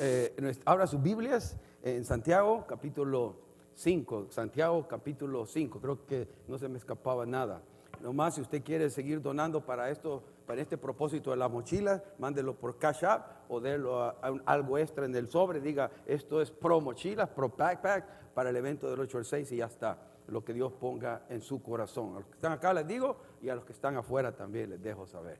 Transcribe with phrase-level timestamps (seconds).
[0.00, 0.34] Eh,
[0.64, 3.36] abra sus Biblias en Santiago capítulo
[3.74, 7.62] 5, Santiago capítulo 5, creo que no se me escapaba nada.
[8.00, 12.56] Nomás si usted quiere seguir donando para esto, para este propósito de las mochilas, mándelo
[12.56, 14.16] por Cash App o délo a,
[14.46, 18.90] algo extra en el sobre, diga esto es pro mochilas, pro backpack para el evento
[18.90, 19.96] del 8 al 6 y ya está.
[20.26, 22.16] Lo que Dios ponga en su corazón.
[22.16, 24.82] A los que están acá les digo y a los que están afuera también les
[24.82, 25.38] dejo saber.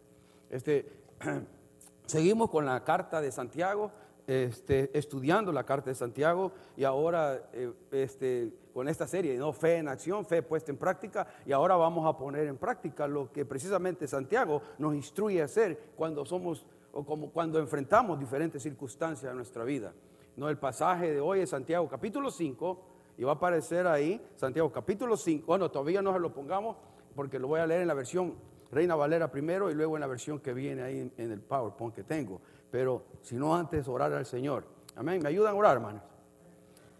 [0.48, 0.92] Este,
[2.06, 3.90] Seguimos con la carta de Santiago,
[4.26, 9.52] este, estudiando la carta de Santiago y ahora eh, este, con esta serie, ¿no?
[9.52, 13.30] fe en acción, fe puesta en práctica y ahora vamos a poner en práctica lo
[13.30, 19.30] que precisamente Santiago nos instruye a hacer cuando somos o como cuando enfrentamos diferentes circunstancias
[19.30, 19.92] en nuestra vida.
[20.36, 22.80] No, el pasaje de hoy es Santiago capítulo 5
[23.18, 25.44] y va a aparecer ahí Santiago capítulo 5.
[25.46, 26.76] Bueno, todavía no se lo pongamos
[27.14, 28.34] porque lo voy a leer en la versión
[28.72, 32.02] Reina Valera primero y luego en la versión que viene ahí en el PowerPoint que
[32.02, 32.40] tengo.
[32.74, 34.64] Pero si no antes orar al Señor.
[34.96, 35.22] Amén.
[35.22, 36.02] ¿Me ayudan a orar, hermanos?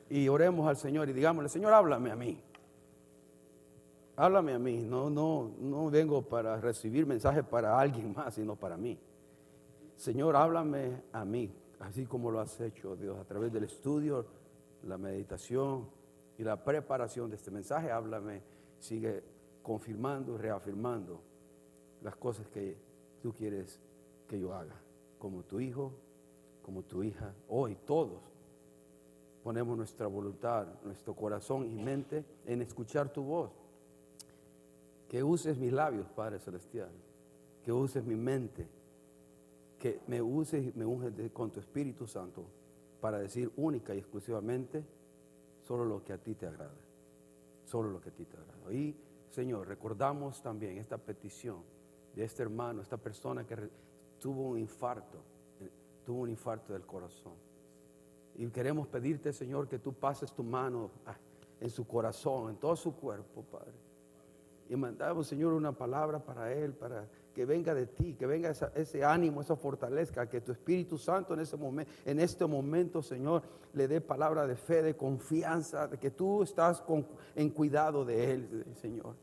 [0.08, 2.40] Y oremos al Señor y digámosle, Señor, háblame a mí.
[4.14, 4.84] Háblame a mí.
[4.84, 8.96] No, no, no vengo para recibir mensajes para alguien más, sino para mí.
[9.96, 14.26] Señor, háblame a mí, así como lo has hecho, Dios, a través del estudio,
[14.84, 15.88] la meditación
[16.38, 17.90] y la preparación de este mensaje.
[17.90, 18.42] Háblame,
[18.78, 19.24] sigue
[19.60, 21.20] confirmando y reafirmando
[22.00, 22.78] las cosas que
[23.20, 23.80] tú quieres
[24.28, 24.80] que yo haga,
[25.24, 25.90] como tu hijo,
[26.62, 28.20] como tu hija, hoy todos
[29.42, 33.50] ponemos nuestra voluntad, nuestro corazón y mente en escuchar tu voz.
[35.08, 36.90] Que uses mis labios, Padre Celestial,
[37.62, 38.68] que uses mi mente,
[39.78, 42.44] que me uses y me unges con tu Espíritu Santo
[43.00, 44.84] para decir única y exclusivamente
[45.62, 46.84] solo lo que a ti te agrada,
[47.64, 48.74] solo lo que a ti te agrada.
[48.74, 48.94] Y
[49.30, 51.62] Señor, recordamos también esta petición
[52.14, 53.70] de este hermano, esta persona que
[54.24, 55.18] tuvo un infarto,
[55.60, 55.70] eh,
[56.02, 57.34] tuvo un infarto del corazón.
[58.36, 61.14] Y queremos pedirte, Señor, que tú pases tu mano ah,
[61.60, 63.74] en su corazón, en todo su cuerpo, Padre.
[64.70, 69.04] Y mandamos, Señor, una palabra para él, para que venga de ti, que venga ese
[69.04, 71.58] ánimo, esa fortaleza, que tu Espíritu Santo en, ese
[72.06, 73.42] en este momento, Señor,
[73.74, 78.32] le dé palabra de fe, de confianza, de que tú estás con- en cuidado de
[78.32, 79.16] él, Señor.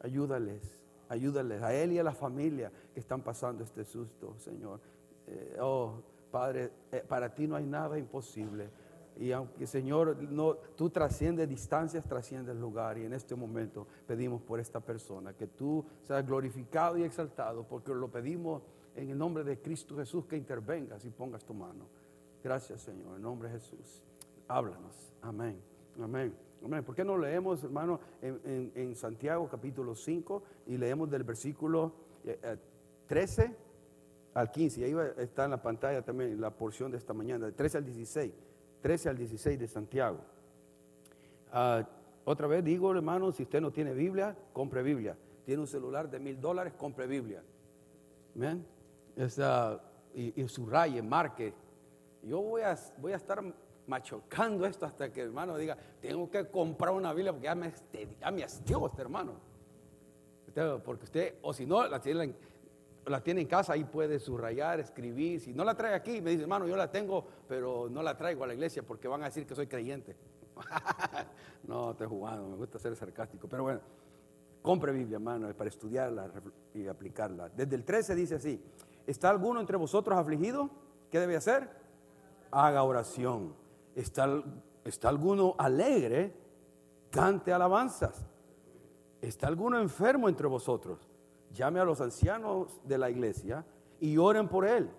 [0.00, 0.83] Ayúdales,
[1.14, 4.80] ayúdales a él y a la familia que están pasando este susto, Señor.
[5.26, 8.68] Eh, oh, Padre, eh, para ti no hay nada imposible.
[9.16, 12.98] Y aunque, Señor, no, tú trasciendes distancias, trasciendes lugar.
[12.98, 17.94] Y en este momento pedimos por esta persona que tú seas glorificado y exaltado, porque
[17.94, 18.62] lo pedimos
[18.96, 21.86] en el nombre de Cristo Jesús que intervengas y pongas tu mano.
[22.42, 24.02] Gracias, Señor, en nombre de Jesús.
[24.48, 25.14] Háblanos.
[25.22, 25.60] Amén.
[26.00, 26.34] Amén.
[26.64, 31.92] ¿Por qué no leemos, hermano, en, Santiago capítulo 5 y leemos del versículo
[32.24, 32.56] eh, eh,
[33.06, 33.54] 13
[34.32, 34.80] al 15?
[34.80, 37.84] Y ahí está en la pantalla también la porción de esta mañana, de 13 al
[37.84, 38.32] 16.
[38.80, 40.20] 13 al 16 de Santiago.
[41.52, 41.86] Ah,
[42.24, 45.18] otra vez digo, hermano, si usted no tiene Biblia, compre Biblia.
[45.44, 47.42] Tiene un celular de mil dólares, compre Biblia.
[48.34, 48.64] Amén.
[50.14, 51.52] Y, y subraye, marque.
[52.22, 53.42] Yo voy a, voy a estar
[53.86, 57.68] machocando esto hasta que el hermano diga, tengo que comprar una Biblia porque ya me,
[57.68, 59.32] este- ya me hastió este hermano.
[60.46, 62.36] Usted- Porque usted, o si no, la tiene, en-
[63.06, 65.40] la tiene en casa, ahí puede subrayar, escribir.
[65.40, 68.44] Si no la trae aquí, me dice, hermano, yo la tengo, pero no la traigo
[68.44, 70.16] a la iglesia porque van a decir que soy creyente.
[71.64, 73.48] no, estoy jugando, me gusta ser sarcástico.
[73.48, 73.80] Pero bueno,
[74.62, 76.30] compre Biblia, hermano, para estudiarla
[76.72, 77.48] y aplicarla.
[77.50, 78.62] Desde el 13 dice así,
[79.06, 80.70] ¿está alguno entre vosotros afligido?
[81.10, 81.68] ¿Qué debe hacer?
[82.50, 83.54] Haga oración.
[83.94, 84.42] ¿Está,
[84.84, 86.34] está alguno alegre?
[87.10, 88.26] Cante alabanzas.
[89.20, 91.08] ¿Está alguno enfermo entre vosotros?
[91.52, 93.64] Llame a los ancianos de la iglesia
[94.00, 94.90] y oren por él,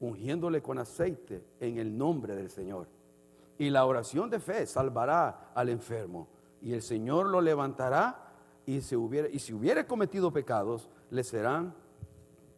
[0.00, 2.88] ungiéndole con aceite en el nombre del Señor.
[3.58, 6.28] Y la oración de fe salvará al enfermo,
[6.62, 8.26] y el Señor lo levantará,
[8.66, 11.74] y, si hubiere, y si hubiere cometido pecados, le serán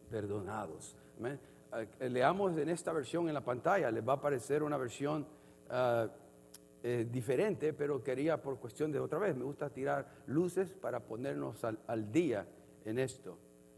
[0.09, 0.95] perdonados.
[1.73, 5.27] Eh, Leamos en esta versión en la pantalla, les va a aparecer una versión
[5.73, 6.07] ah,
[6.85, 11.63] eh, diferente, pero quería por cuestión de otra vez, me gusta tirar luces para ponernos
[11.63, 12.45] al, día
[12.83, 13.37] en esto.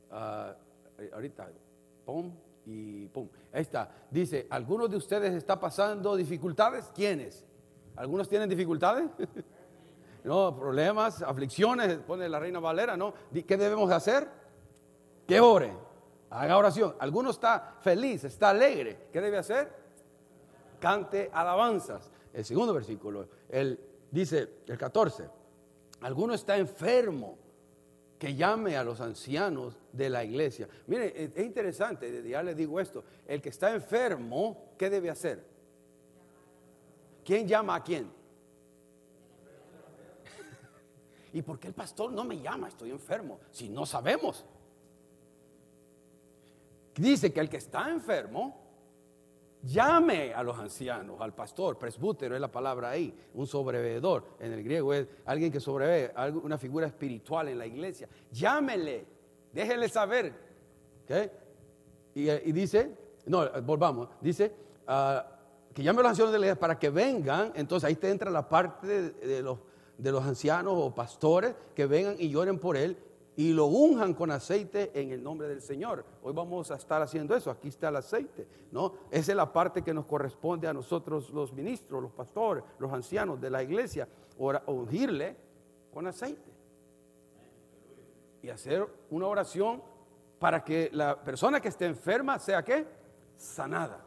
[0.10, 0.56] Ah,
[0.98, 1.52] eh, ahorita,
[2.04, 2.34] pum
[2.66, 3.30] y pum.
[3.54, 3.92] Ahí está.
[4.10, 6.92] Dice, ¿algunos de ustedes está pasando dificultades?
[6.96, 7.46] ¿Quiénes?
[7.96, 9.08] ¿Algunos tienen dificultades?
[10.24, 13.14] no, problemas, aflicciones, pone la reina Valera, ¿no?
[13.32, 14.28] ¿Qué debemos hacer?
[15.28, 15.72] Que ore,
[16.32, 16.96] haga oración.
[16.98, 19.10] Alguno está feliz, está alegre.
[19.14, 19.85] ¿Qué debe hacer?
[20.86, 22.12] Cante alabanzas.
[22.32, 23.80] El segundo versículo, él
[24.12, 25.28] dice, el 14,
[26.02, 27.40] alguno está enfermo.
[28.20, 30.70] que llame a los ancianos de la iglesia.
[30.86, 35.44] Mire, es interesante, ya les digo esto, el que está enfermo, ¿qué debe hacer?
[37.24, 38.06] ¿Quién llama a quién?
[41.34, 42.68] ¿Y por qué el pastor no me llama?
[42.68, 43.40] Estoy enfermo.
[43.50, 44.46] Si no sabemos.
[46.94, 48.65] Dice que el que está enfermo
[49.66, 54.24] llame a los ancianos, al pastor, presbútero es la palabra ahí, un sobrevedor.
[54.40, 56.14] En el griego es alguien que sobrevé,
[56.44, 58.08] una figura espiritual en la iglesia.
[58.32, 59.06] Llámele,
[59.52, 60.34] déjele saber.
[62.14, 62.96] Y, dice,
[63.26, 64.54] no, volvamos, dice
[64.88, 65.26] ah,
[65.74, 67.52] que llame a los ancianos de la iglesia para que vengan.
[67.56, 69.60] Entonces ahí te entra la parte de los
[69.98, 72.98] de los ancianos o pastores que vengan y lloren por él
[73.38, 76.06] y lo unjan con aceite en el nombre del Señor.
[76.24, 77.52] Hoy vamos a estar haciendo eso.
[77.52, 78.94] Aquí está el aceite, ¿no?
[79.12, 83.42] Esa es la parte que nos corresponde a nosotros los ministros, los pastores, los ancianos
[83.42, 84.08] de la iglesia,
[84.68, 85.36] ungirle
[85.94, 86.52] con aceite.
[88.42, 89.82] Y hacer una oración
[90.40, 92.86] para que la persona que esté enferma sea qué?
[93.36, 94.02] Sanada.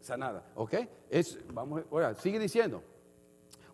[0.00, 0.74] Sanada, ¿ok?
[1.08, 2.82] Es, vamos, ahora, sigue diciendo.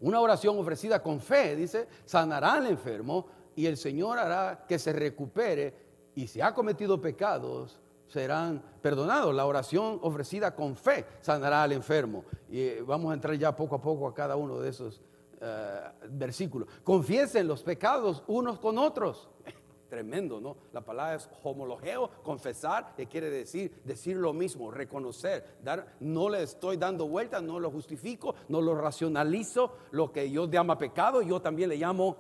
[0.01, 4.93] Una oración ofrecida con fe, dice, sanará al enfermo y el Señor hará que se
[4.93, 5.75] recupere
[6.14, 9.35] y si ha cometido pecados, serán perdonados.
[9.35, 12.25] La oración ofrecida con fe sanará al enfermo.
[12.50, 15.00] Y eh, vamos a entrar ya poco a poco a cada uno de esos
[15.41, 15.81] eh,
[16.11, 16.69] versículos.
[16.82, 19.29] Confiesen los pecados unos con otros
[19.91, 20.56] Tremendo, ¿no?
[20.73, 26.44] La palabra es homologeo, confesar, que quiere decir decir lo mismo, reconocer, dar, no le
[26.44, 31.43] estoy dando vuelta, no lo justifico, no lo racionalizo, lo que yo llamo pecado, yo
[31.43, 32.17] también le llamo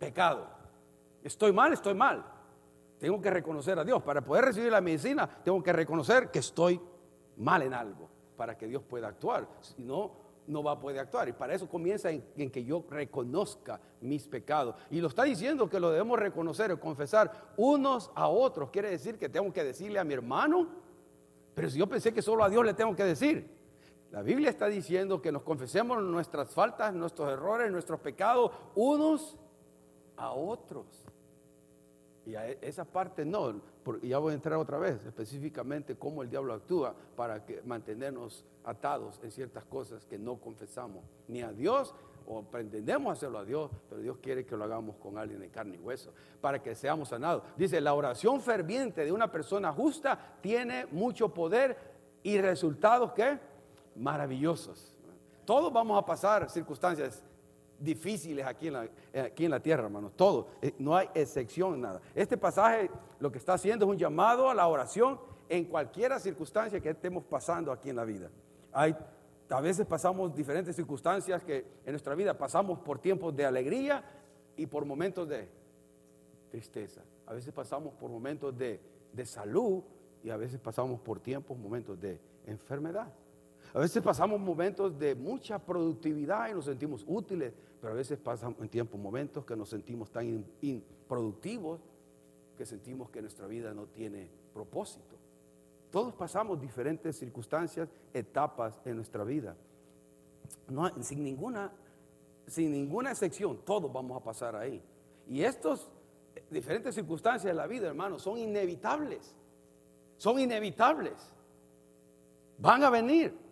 [0.00, 0.55] pecado.
[1.26, 2.24] Estoy mal, estoy mal.
[3.00, 4.00] Tengo que reconocer a Dios.
[4.04, 6.80] Para poder recibir la medicina, tengo que reconocer que estoy
[7.38, 9.48] mal en algo, para que Dios pueda actuar.
[9.60, 10.12] Si no,
[10.46, 11.28] no va a poder actuar.
[11.28, 14.76] Y para eso comienza en, que yo reconozca mis pecados.
[14.88, 18.70] Y lo está diciendo que lo debemos reconocer o confesar unos a otros.
[18.70, 20.68] Quiere decir que tengo que decirle a mi hermano.
[21.56, 23.52] Pero si yo pensé que solo a Dios le tengo que decir.
[24.12, 29.36] La Biblia está diciendo que nos confesemos nuestras faltas, nuestros errores, nuestros pecados unos
[30.16, 30.86] a otros.
[32.26, 33.60] Y a e, esa parte no,
[34.02, 38.44] y ya voy a entrar otra vez específicamente cómo el diablo actúa para que mantenernos
[38.64, 41.94] atados en ciertas cosas que no confesamos ni a Dios
[42.26, 45.76] o pretendemos hacerlo a Dios, pero Dios quiere que lo hagamos con alguien de carne
[45.76, 47.44] y hueso para que seamos sanados.
[47.56, 51.76] Dice, la oración ferviente de una persona justa tiene mucho poder
[52.24, 53.38] y resultados que
[53.94, 54.98] maravillosos.
[55.44, 57.22] Todos vamos a pasar circunstancias
[57.78, 58.88] difíciles aquí en la,
[59.24, 60.12] aquí en la tierra, hermanos.
[60.16, 60.48] Todo.
[60.62, 62.00] Eh, no hay excepción, nada.
[62.14, 62.90] Este pasaje
[63.20, 65.18] lo que está haciendo es un llamado a la oración
[65.48, 68.30] en cualquier circunstancia que estemos pasando aquí en la vida.
[68.72, 68.94] Hay,
[69.48, 74.04] a veces pasamos diferentes circunstancias que en nuestra vida pasamos por tiempos de alegría
[74.56, 75.48] y por momentos de
[76.50, 77.02] tristeza.
[77.26, 78.80] A veces pasamos por momentos de,
[79.12, 79.82] de salud
[80.22, 83.12] y a veces pasamos por tiempos, momentos de enfermedad.
[83.76, 88.56] A veces pasamos momentos de mucha productividad y nos sentimos útiles, pero a veces pasan
[88.58, 91.82] en tiempo momentos que nos sentimos tan improductivos
[92.56, 95.16] que sentimos que nuestra vida no tiene propósito.
[95.90, 99.54] Todos pasamos diferentes circunstancias, etapas en nuestra vida.
[100.68, 101.70] No, sin, ninguna,
[102.46, 104.82] sin ninguna excepción, todos vamos a pasar ahí.
[105.28, 105.86] Y estas
[106.50, 109.36] diferentes circunstancias de la vida, hermanos, son inevitables.
[110.16, 111.12] Son inevitables.
[112.56, 113.44] Van a venir.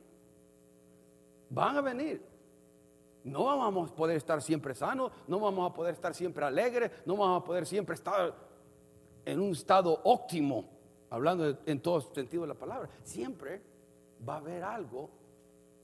[1.54, 2.20] Van a venir.
[3.22, 7.16] No vamos a poder estar siempre sanos, no vamos a poder estar siempre alegres, no
[7.16, 8.34] vamos a poder siempre estar
[9.24, 10.68] en un estado óptimo,
[11.08, 12.90] hablando en todo sentido de la palabra.
[13.02, 13.62] Siempre
[14.28, 15.08] va a haber algo,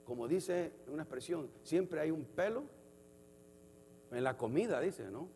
[0.05, 2.65] como dice una expresión, siempre hay un pelo
[4.11, 5.29] en la comida, dice, ¿no?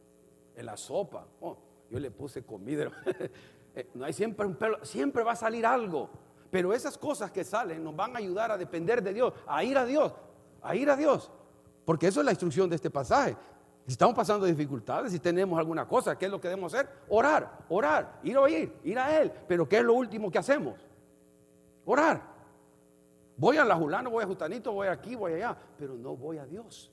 [0.56, 1.26] En la sopa.
[1.40, 1.56] Oh,
[1.88, 2.90] yo le puse comida.
[3.76, 6.08] Eh, no hay siempre un pelo, siempre va a salir algo.
[6.54, 9.76] Pero esas cosas que salen nos van a ayudar a depender de Dios, a ir
[9.76, 10.14] a Dios,
[10.62, 11.28] a ir a Dios.
[11.84, 13.36] Porque eso es la instrucción de este pasaje.
[13.84, 16.88] Si estamos pasando dificultades, si tenemos alguna cosa, ¿qué es lo que debemos hacer?
[17.08, 19.32] Orar, orar, ir a oír, ir a Él.
[19.48, 20.78] Pero ¿qué es lo último que hacemos?
[21.86, 22.22] Orar.
[23.36, 26.46] Voy a la Julano, voy a Justanito, voy aquí, voy allá, pero no voy a
[26.46, 26.88] Dios.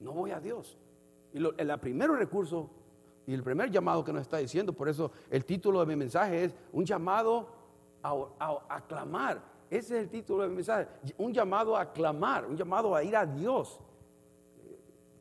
[0.00, 0.76] No voy a Dios.
[1.32, 2.68] Y el primer recurso
[3.28, 6.46] y el primer llamado que nos está diciendo, por eso el título de mi mensaje
[6.46, 7.62] es un llamado
[8.04, 10.86] a, clamar ese es el título del mensaje.
[11.18, 13.80] Un llamado a clamar, un llamado a ir a Dios.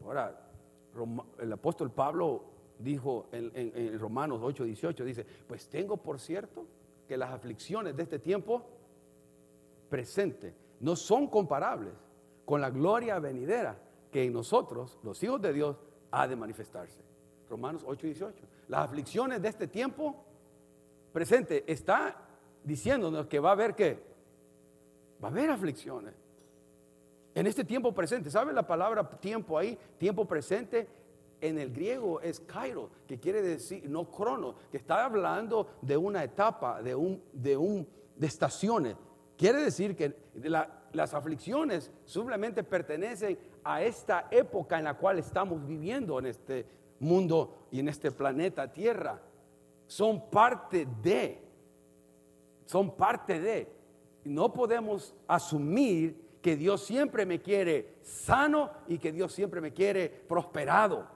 [0.03, 0.39] Ahora,
[1.39, 2.43] el apóstol Pablo
[2.77, 6.65] dijo en, Romanos 8, 18, dice, pues tengo por cierto
[7.07, 8.63] que las aflicciones de este tiempo
[9.89, 11.93] presente no son comparables
[12.45, 13.77] con la gloria venidera
[14.11, 15.77] que en nosotros, los hijos de Dios,
[16.11, 17.01] ha de manifestarse.
[17.49, 18.45] Romanos 8, 18.
[18.67, 20.23] Las aflicciones de este tiempo
[21.11, 22.22] presente está
[22.63, 23.99] diciéndonos que va a haber que
[25.23, 26.13] va a haber aflicciones.
[27.35, 29.77] En este tiempo presente, ¿sabe la palabra tiempo ahí?
[29.97, 30.87] Tiempo presente
[31.41, 36.23] en el griego es kairo, que quiere decir, no crono, que está hablando de una
[36.23, 38.95] etapa, de un, de un, de estaciones.
[39.35, 40.15] Quiere decir que
[40.93, 46.65] las aflicciones simplemente pertenecen a esta época en la cual estamos viviendo en este
[46.99, 49.19] mundo y en este planeta Tierra.
[49.87, 51.42] Son parte de,
[52.65, 53.71] son parte de.
[54.25, 60.09] No podemos asumir que Dios siempre me quiere sano y que Dios siempre me quiere
[60.09, 61.07] prosperado.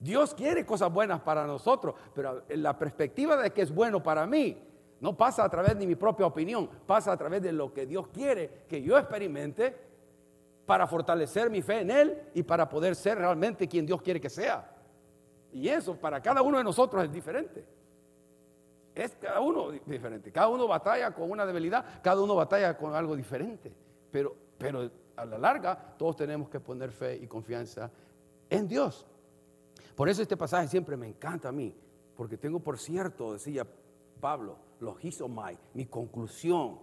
[0.00, 4.56] Dios quiere cosas buenas para nosotros, pero la perspectiva de que es bueno para mí
[5.00, 8.08] no pasa a través de mi propia opinión, pasa a través de lo que Dios
[8.08, 9.74] quiere que yo experimente
[10.66, 14.30] para fortalecer mi fe en Él y para poder ser realmente quien Dios quiere que
[14.30, 14.70] sea.
[15.52, 17.64] Y eso para cada uno de nosotros es diferente.
[18.98, 20.32] Es cada uno diferente.
[20.32, 23.72] Cada uno batalla con una debilidad, cada uno batalla con algo diferente.
[24.10, 27.92] Pero, pero a la larga todos tenemos que poner fe y confianza
[28.50, 29.06] en Dios.
[29.94, 31.72] Por eso este pasaje siempre me encanta a mí,
[32.16, 33.64] porque tengo por cierto, decía
[34.20, 36.80] Pablo, logizomai, mi conclusión,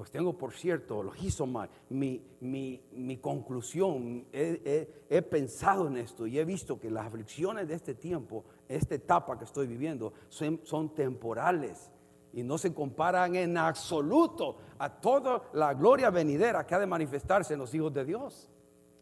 [0.00, 6.44] pues tengo por cierto, logizomai, mi, mi, mi conclusión, he, pensado en esto y he
[6.46, 11.90] visto que las aflicciones de este tiempo, esta etapa que estoy viviendo, son, son temporales
[12.32, 17.52] y no se comparan en absoluto a toda la gloria venidera que ha de manifestarse
[17.52, 18.48] en los hijos de Dios.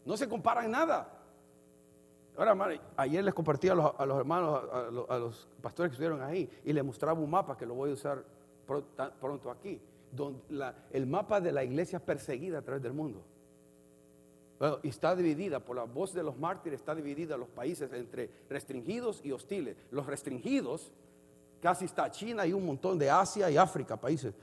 [0.03, 1.17] No se comparan nada.
[2.35, 4.63] Ahora, ayer les compartí a los, hermanos,
[5.07, 7.93] a los, pastores que estuvieron ahí, y les mostraba un mapa que lo voy a
[7.93, 8.21] usar
[9.21, 10.41] pronto aquí, donde
[10.91, 13.23] el mapa de la iglesia perseguida a través del mundo.
[14.83, 19.31] está dividida por la voz de los mártires, está dividida los países entre restringidos y
[19.31, 19.77] hostiles.
[19.91, 20.91] Los restringidos,
[21.61, 24.33] casi está China y un montón de Asia y África, países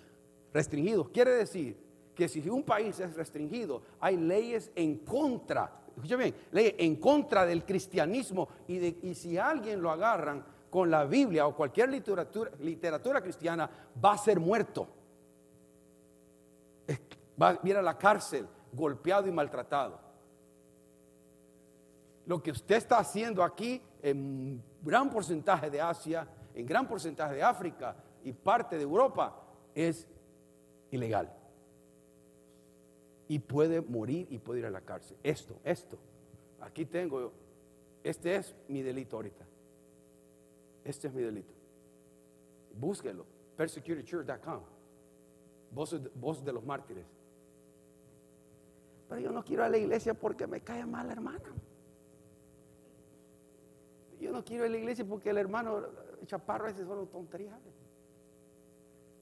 [0.52, 1.08] restringidos.
[1.10, 1.76] Quiere decir
[2.14, 7.64] que si un país es restringido, hay leyes en contra bien, ley en contra del
[7.64, 13.70] cristianismo y, y si alguien lo agarran con la Biblia o cualquier literatura, literatura cristiana,
[14.02, 14.88] va a ser muerto.
[17.40, 20.00] Va a ir a la cárcel, golpeado y maltratado.
[22.26, 27.42] Lo que usted está haciendo aquí en gran porcentaje de Asia, en gran porcentaje de
[27.42, 29.40] África y parte de Europa
[29.74, 30.08] es
[30.90, 31.32] ilegal
[33.28, 35.16] y puede morir y puede ir a la cárcel.
[35.22, 35.98] Esto, esto.
[36.60, 37.32] Aquí tengo,
[38.02, 39.44] este es mi delito ahorita.
[40.84, 41.52] Este es mi delito.
[42.74, 43.26] Búsquelo.
[43.56, 44.60] Persecutedchurch.com.
[45.72, 47.06] Voz, voz de los mártires.
[49.08, 51.54] Pero yo no quiero ir a la iglesia porque me cae mal la hermana.
[54.20, 55.82] Yo no quiero ir a la iglesia porque el hermano
[56.26, 57.58] chaparro ese solo tontería.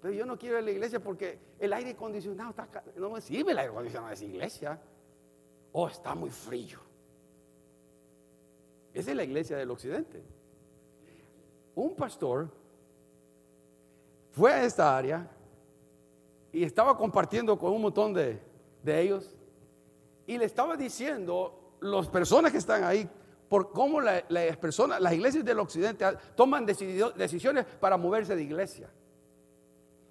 [0.01, 3.21] Pero yo no quiero ir a la iglesia porque el aire acondicionado está no me
[3.21, 4.81] sirve el aire acondicionado de esa iglesia.
[5.73, 6.79] Oh, está muy frío.
[8.93, 10.23] Esa es la iglesia del occidente.
[11.75, 12.49] Un pastor
[14.31, 15.29] fue a esta área
[16.53, 18.41] y estaba compartiendo con un montón de,
[18.85, 19.35] ellos
[20.27, 23.09] y le estaba diciendo las personas que están ahí
[23.49, 26.05] por cómo las personas, las iglesias del occidente
[26.35, 28.91] toman decisiones para moverse de iglesia.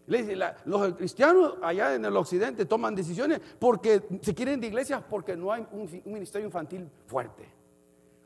[0.05, 5.01] Le dice, los cristianos allá en el occidente toman decisiones porque se quieren de iglesias
[5.09, 7.47] porque no hay un, ministerio infantil fuerte,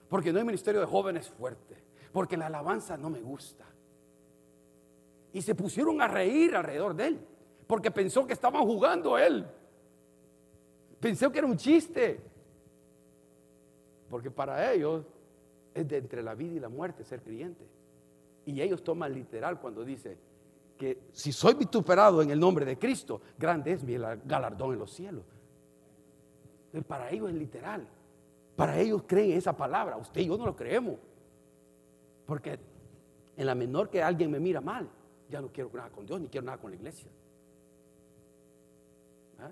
[0.09, 1.77] porque no hay ministerio de jóvenes fuerte,
[2.11, 3.65] porque la alabanza no me gusta.
[5.33, 7.19] Y se pusieron a reír alrededor de él,
[7.67, 9.45] porque pensó que estaban jugando a él.
[10.99, 12.19] Pensó que era un chiste.
[14.09, 15.05] Porque para ellos
[15.73, 17.65] es de entre la vida y la muerte ser creyente.
[18.45, 20.17] Y ellos toman literal cuando dice,
[20.77, 24.91] que si soy vituperado en el nombre de Cristo, grande es mi galardón en los
[24.91, 25.23] cielos.
[26.87, 27.87] Para ellos es literal.
[28.55, 29.97] Para ellos creen esa palabra.
[29.97, 30.95] Usted y yo no lo creemos.
[32.25, 32.59] Porque
[33.35, 34.87] en la menor que alguien me mira mal,
[35.29, 37.09] ya no quiero nada con Dios ni quiero nada con la iglesia.
[39.39, 39.51] ¿Ah?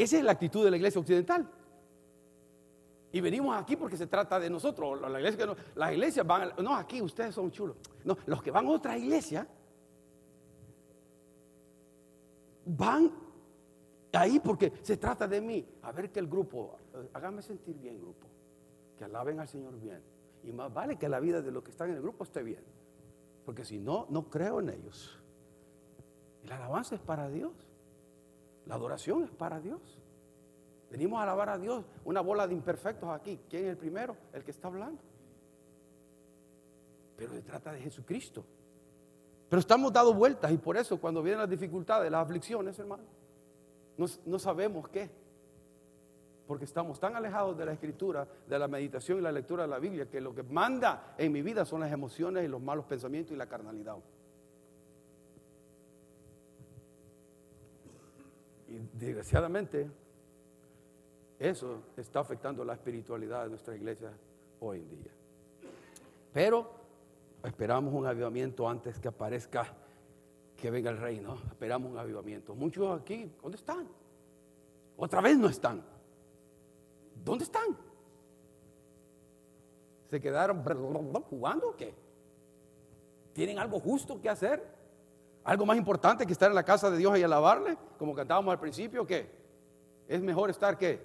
[0.00, 1.46] Esa es la actitud de la iglesia occidental.
[3.12, 4.98] Y venimos aquí porque se trata de nosotros.
[4.98, 7.76] La iglesia, las iglesias van, no, aquí ustedes son chulos.
[8.04, 9.46] No, los que van a otra iglesia
[12.64, 13.12] van
[14.14, 15.68] ahí porque se trata de mí.
[15.82, 18.26] A ver que el grupo, eh, hágame sentir bien, grupo.
[18.96, 20.02] Que alaben al Señor bien.
[20.44, 22.64] Y más vale que la vida de los que están en el grupo esté bien.
[23.44, 25.18] Porque si no, no creo en ellos.
[26.44, 27.69] La alabanza es para Dios.
[28.70, 29.80] La adoración es para Dios.
[30.92, 31.84] Venimos a alabar a Dios.
[32.04, 33.40] Una bola de imperfectos aquí.
[33.50, 34.16] ¿Quién es el primero?
[34.32, 35.02] El que está hablando.
[37.16, 38.44] pero se trata de Jesucristo.
[39.48, 43.02] Pero estamos dando vueltas y por eso cuando vienen las dificultades, las aflicciones, hermano,
[43.98, 45.10] no, no sabemos qué.
[46.46, 49.80] Porque estamos tan alejados de la escritura, de la meditación y la lectura de la
[49.80, 53.32] Biblia, que lo que manda en mi vida son las emociones y los malos pensamientos
[53.32, 53.96] y la carnalidad.
[58.70, 59.90] Y desgraciadamente,
[61.38, 64.12] eso está afectando la espiritualidad de nuestra iglesia
[64.60, 65.12] hoy en día.
[66.32, 66.70] Pero
[67.42, 69.66] esperamos un avivamiento antes que aparezca,
[70.56, 71.34] que venga el reino.
[71.50, 72.54] Esperamos un avivamiento.
[72.54, 73.88] Muchos aquí, ¿dónde están?
[74.96, 75.82] Otra vez no están.
[77.24, 77.76] ¿Dónde están?
[80.06, 80.62] ¿Se quedaron
[81.28, 81.92] jugando o qué?
[83.32, 84.79] ¿Tienen algo justo que hacer?
[85.44, 87.76] ¿Algo más importante que estar en la casa de Dios y alabarle?
[87.98, 89.30] Como cantábamos al principio, ¿qué?
[90.06, 91.00] ¿Es mejor estar qué?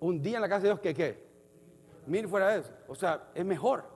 [0.00, 1.24] Un día en la casa de Dios que qué?
[2.06, 2.72] Mil fuera de eso.
[2.88, 3.94] O sea, es mejor.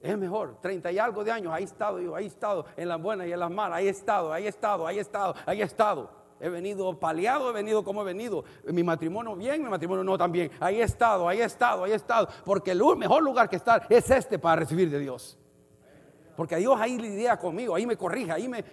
[0.00, 2.88] Es mejor, treinta y algo de años, ahí he estado yo, ahí he estado, en
[2.88, 5.34] las buenas y en las malas, ahí he estado, ahí he estado, ahí he estado,
[5.46, 6.10] ahí he estado.
[6.38, 8.44] He venido paliado, he venido como he venido.
[8.66, 10.50] Mi matrimonio bien, mi matrimonio no tan bien.
[10.60, 12.28] Ahí he estado, ahí he estado, ahí he estado.
[12.44, 15.38] Porque el mejor lugar que estar es este para recibir de Dios.
[16.36, 18.64] Porque Dios ahí lidia conmigo, ahí me corrige, ahí me,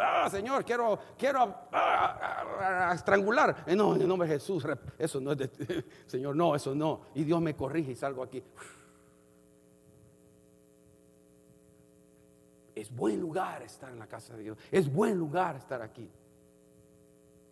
[0.00, 3.64] ah, Señor, quiero, quiero ah, ah, estrangular.
[3.66, 4.66] Eh, no, en el nombre de Jesús,
[4.98, 7.02] eso no es de, Señor, no, eso no.
[7.14, 8.42] Y Dios me corrige y salgo aquí.
[12.74, 14.58] Es buen lugar estar en la casa de Dios.
[14.70, 16.10] Es buen lugar estar aquí.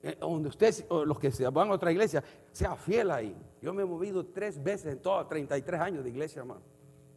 [0.03, 3.37] Eh, donde ustedes, los que se van a otra iglesia, sea fiel ahí.
[3.61, 6.63] Yo me he movido tres veces en todos 33 años de iglesia, hermano.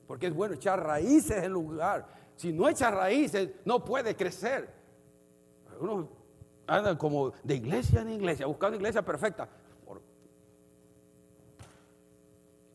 [0.06, 2.06] Porque es bueno echar raíces en lugar.
[2.36, 4.70] Si no echa raíces, no puede crecer.
[5.80, 6.10] Uno
[6.68, 9.50] anda como de iglesia en iglesia, buscando iglesia perfecta.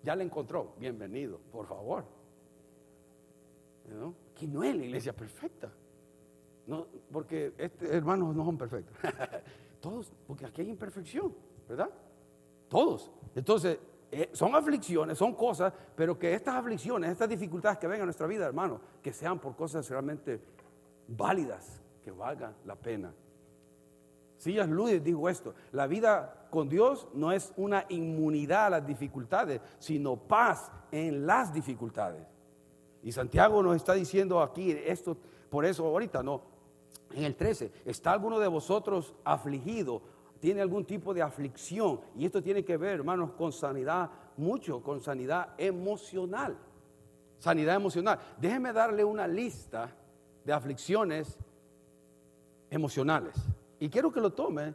[0.02, 0.74] Ya la encontró.
[0.78, 2.04] Bienvenido, por favor.
[3.88, 4.14] ¿No?
[4.32, 5.70] Aquí no es la iglesia perfecta.
[6.66, 8.96] No, porque este, hermanos no son perfectos.
[9.80, 11.34] Todos, porque aquí hay imperfección,
[11.68, 11.90] ¿verdad?
[12.68, 13.10] Todos.
[13.34, 13.78] Entonces,
[14.10, 18.26] eh, son aflicciones, son cosas, pero que estas aflicciones, estas dificultades que vengan a nuestra
[18.26, 20.40] vida, hermano, que sean por cosas realmente
[21.08, 23.12] válidas, que valgan la pena.
[24.38, 29.60] Sillas Luis dijo esto, la vida con Dios no es una inmunidad a las dificultades,
[29.78, 32.24] sino paz en las dificultades.
[33.02, 35.16] Y Santiago nos está diciendo aquí esto,
[35.50, 36.42] por eso ahorita no,
[37.12, 40.02] en el 13, ¿está alguno de vosotros afligido?
[40.40, 42.00] ¿Tiene algún tipo de aflicción?
[42.16, 46.56] Y esto tiene que ver, hermanos, con sanidad, mucho con sanidad emocional.
[47.38, 48.18] Sanidad emocional.
[48.40, 49.90] Déjeme darle una lista
[50.44, 51.38] de aflicciones
[52.70, 53.34] emocionales.
[53.80, 54.74] Y quiero que lo tome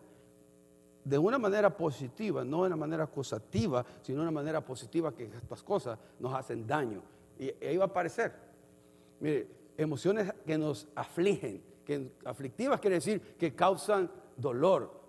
[1.03, 5.25] de una manera positiva, no de una manera acusativa, sino de una manera positiva que
[5.25, 7.01] estas cosas nos hacen daño.
[7.37, 8.33] Y ahí va a aparecer.
[9.19, 9.47] Mire,
[9.77, 15.02] emociones que nos afligen, que aflictivas quiere decir que causan dolor,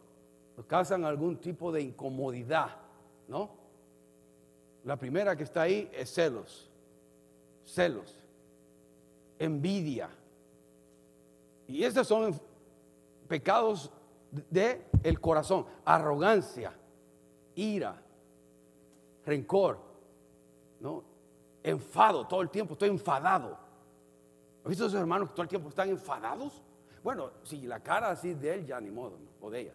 [0.63, 2.77] causan algún tipo de incomodidad,
[3.29, 3.51] ¿no?
[4.85, 6.71] La primera que está ahí es celos,
[7.65, 8.15] celos,
[9.39, 10.11] envidia.
[11.67, 12.39] Y esos son
[13.27, 13.91] pecados
[14.51, 16.73] del el corazón, arrogancia,
[17.55, 18.01] ira,
[19.25, 19.79] rencor,
[20.81, 21.15] ¿no?
[21.65, 23.59] enfado todo el tiempo, estoy enfadado.
[24.63, 26.63] ¿Has visto a esos hermanos que todo el tiempo están enfadados?
[27.03, 29.73] Bueno, si la cara así de él, ya ni modo, o de ella.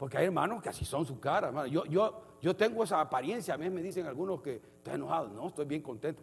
[0.00, 1.66] Porque hay hermanos que así son su cara, hermano.
[1.66, 5.28] Yo, yo, yo tengo esa apariencia, a mí me dicen algunos que estoy enojado.
[5.28, 6.22] No, estoy bien contento.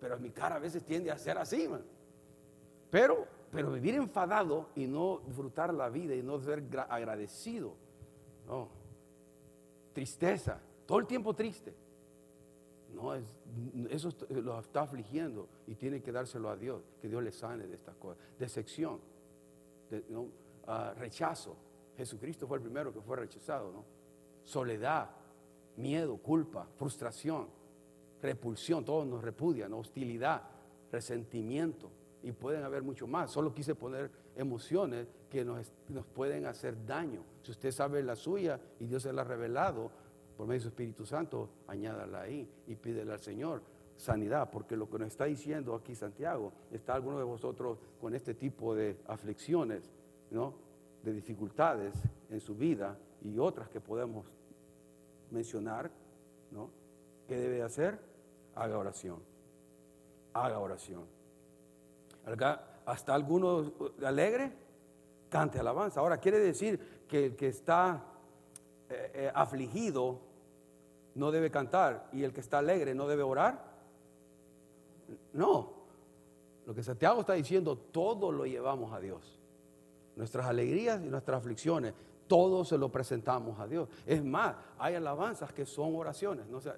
[0.00, 1.82] Pero mi cara a veces tiende a ser así, man.
[2.90, 7.74] Pero, pero vivir enfadado y no disfrutar la vida y no ser agradecido.
[8.46, 8.68] No.
[9.92, 11.74] Tristeza, todo el tiempo triste.
[12.94, 13.26] No, es,
[13.90, 17.74] eso lo está afligiendo y tiene que dárselo a Dios, que Dios le sane de
[17.74, 18.24] estas cosas.
[18.38, 18.98] Decepción,
[19.90, 20.02] de,
[20.66, 21.58] ah, rechazo.
[22.00, 23.84] Jesucristo fue el primero que fue rechazado, ¿no?
[24.42, 25.10] Soledad,
[25.76, 27.48] miedo, culpa, frustración,
[28.22, 30.44] repulsión, todos nos repudian, hostilidad,
[30.90, 31.90] resentimiento
[32.22, 33.30] y pueden haber mucho más.
[33.30, 37.22] Solo quise poner emociones que nos, nos pueden hacer daño.
[37.42, 39.90] Si usted sabe la suya y Dios se la ha revelado,
[40.38, 43.60] por medio de su Espíritu Santo, añádala ahí y pídele al Señor
[43.94, 48.32] sanidad, porque lo que nos está diciendo aquí Santiago, está alguno de vosotros con este
[48.32, 49.90] tipo de aflicciones,
[50.30, 50.69] ¿no?
[51.02, 51.94] De dificultades
[52.30, 54.26] en su vida y otras que podemos
[55.30, 55.90] mencionar,
[56.50, 56.70] ¿no?
[57.26, 57.98] ¿Qué debe hacer?
[58.54, 59.18] Haga oración.
[60.32, 61.04] Haga oración.
[62.86, 63.72] Hasta algunos
[64.04, 64.52] alegre,
[65.28, 66.00] cante alabanza.
[66.00, 68.04] Ahora quiere decir que el que está
[68.88, 70.20] eh, eh, afligido
[71.14, 73.64] no debe cantar y el que está alegre no debe orar.
[75.32, 75.72] No.
[76.66, 79.39] Lo que Santiago está diciendo, todo lo llevamos a Dios.
[80.20, 81.94] Nuestras alegrías y nuestras aflicciones,
[82.28, 83.88] todo se lo presentamos a Dios.
[84.04, 86.60] Es más, hay alabanzas que son oraciones, ¿no?
[86.60, 86.72] sé,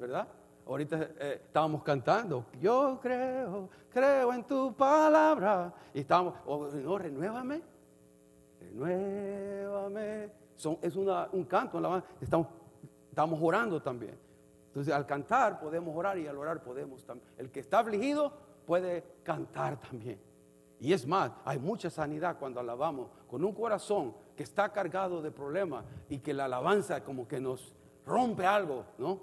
[0.00, 0.26] ¿verdad?
[0.66, 5.70] Ahorita eh, estábamos cantando, yo creo, creo en tu palabra.
[5.92, 7.60] Y estábamos, oh, no, renuévame,
[8.58, 10.30] renuévame.
[10.56, 12.46] Son, es un canto, estamos,
[13.10, 14.18] estamos orando también.
[14.68, 17.28] Entonces, al cantar podemos orar y al orar podemos también.
[17.36, 18.32] El que está afligido
[18.64, 20.18] puede cantar también.
[20.80, 25.30] Y es más, hay mucha sanidad cuando alabamos con un corazón que está cargado de
[25.30, 27.74] problemas y que la alabanza como que nos
[28.06, 29.20] rompe algo, ¿no?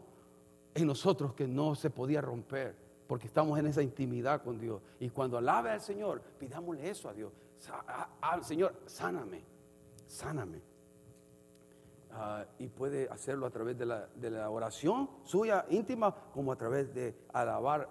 [0.73, 2.75] En nosotros que no se podía romper
[3.07, 4.81] porque estamos en esa intimidad con Dios.
[4.99, 7.31] Y cuando alabe al Señor, pidámosle eso a Dios.
[8.21, 9.43] Al Señor, sáname,
[10.07, 10.61] sáname.
[12.11, 17.15] Ah, y puede hacerlo a través de la, oración suya íntima como a través de
[17.33, 17.89] alabar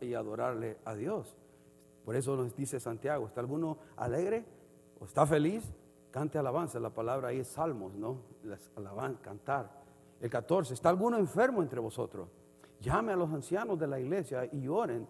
[0.00, 1.36] y adorarle a Dios.
[2.04, 4.44] Por eso nos dice Santiago, ¿está alguno alegre
[5.00, 5.72] o está feliz?
[6.10, 8.18] Cante alabanza, la palabra ahí es salmos, ¿no?
[8.76, 9.82] Alaban, cantar.
[10.20, 12.28] El 14, ¿está alguno enfermo entre vosotros?
[12.80, 15.06] Llame a los ancianos de la iglesia y oren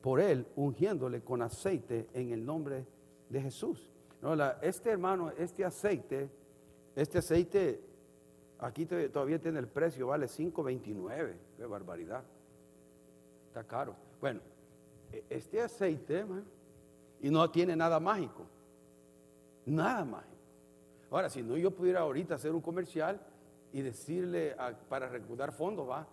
[0.00, 2.86] por él, ungiéndole con aceite en el nombre
[3.28, 3.90] de Jesús.
[4.22, 6.28] No, este hermano, este aceite,
[6.96, 7.80] este aceite,
[8.58, 12.24] aquí todavía tiene el precio, vale 5.29, qué barbaridad.
[13.46, 13.94] Está caro.
[14.20, 14.40] Bueno,
[15.28, 16.24] este aceite,
[17.20, 18.46] y no tiene nada mágico.
[19.66, 20.36] Nada mágico.
[21.10, 23.20] Ahora, si no yo pudiera ahorita hacer un comercial
[23.72, 24.56] y decirle
[24.88, 26.06] para recaudar fondos, va,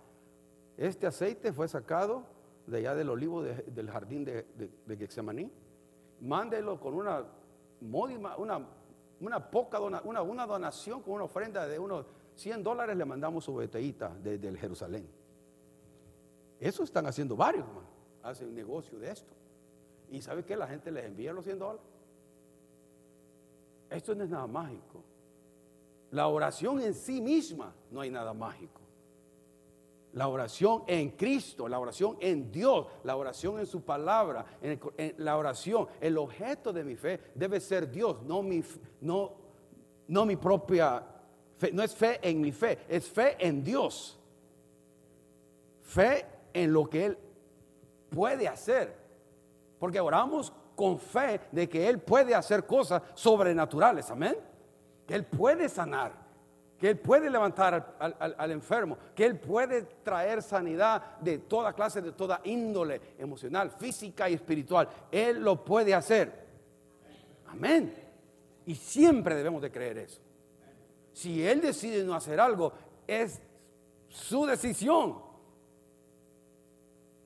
[0.78, 2.24] este aceite fue sacado
[2.68, 4.46] de allá del olivo del jardín de,
[4.86, 5.52] de, Gexemaní.
[6.22, 7.24] Mándelo con una
[7.82, 8.66] módima, una,
[9.20, 12.06] una poca una, una, donación, con una ofrenda de unos
[12.36, 15.08] 100 dólares, le mandamos su botellita desde el Jerusalén.
[16.60, 17.95] Eso están haciendo varios, hermano
[18.26, 19.34] hace un negocio de esto.
[20.12, 21.82] ¿Y sabe que La gente les envía los 100 dólares.
[23.90, 25.04] Esto no es nada mágico.
[26.12, 28.82] La oración en sí misma no hay nada mágico.
[30.14, 34.80] La oración en Cristo, la oración en Dios, la oración en su palabra, en,
[35.18, 38.64] la oración, el objeto de mi fe debe ser Dios, no mi,
[39.02, 39.34] no,
[40.08, 41.04] no mi propia
[41.58, 44.18] fe, no es fe en mi fe, es fe en Dios.
[45.82, 47.18] Fe en lo que Él
[48.16, 48.96] puede hacer.
[49.78, 54.10] Porque oramos con fe de que Él puede hacer cosas sobrenaturales.
[54.10, 54.38] Amén.
[55.06, 56.14] Que Él puede sanar.
[56.80, 58.98] Que Él puede levantar al, enfermo.
[59.14, 64.88] Que Él puede traer sanidad de toda clase, de toda índole emocional, física y espiritual.
[65.12, 66.46] Él lo puede hacer.
[67.48, 67.94] Amén.
[68.66, 70.22] Y siempre debemos de creer eso.
[71.12, 72.74] Si Él decide no hacer algo,
[73.08, 73.42] es
[74.08, 75.25] su decisión.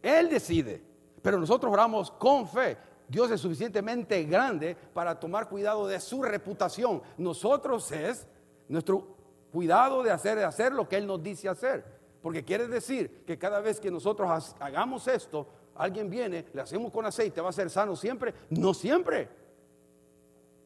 [0.01, 0.81] Él decide.
[1.21, 2.77] Pero nosotros oramos con fe.
[3.07, 7.01] Dios es suficientemente grande para tomar cuidado de su reputación.
[7.17, 8.27] Nosotros es
[8.67, 9.15] nuestro
[9.51, 11.83] cuidado de hacer, de hacer lo que Él nos dice hacer.
[12.21, 17.05] Porque quiere decir que cada vez que nosotros hagamos esto, alguien viene, le hacemos con
[17.05, 18.33] aceite, va a ser sano siempre.
[18.49, 19.27] No siempre.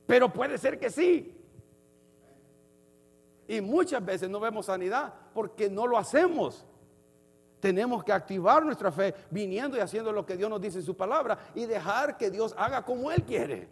[0.05, 1.39] Pero puede ser que sí.
[3.47, 6.65] Y muchas veces no vemos sanidad porque no lo hacemos.
[7.63, 10.97] Tenemos que activar nuestra fe viniendo y haciendo lo que Dios nos dice en su
[10.97, 13.69] palabra y dejar que Dios haga como Él quiere.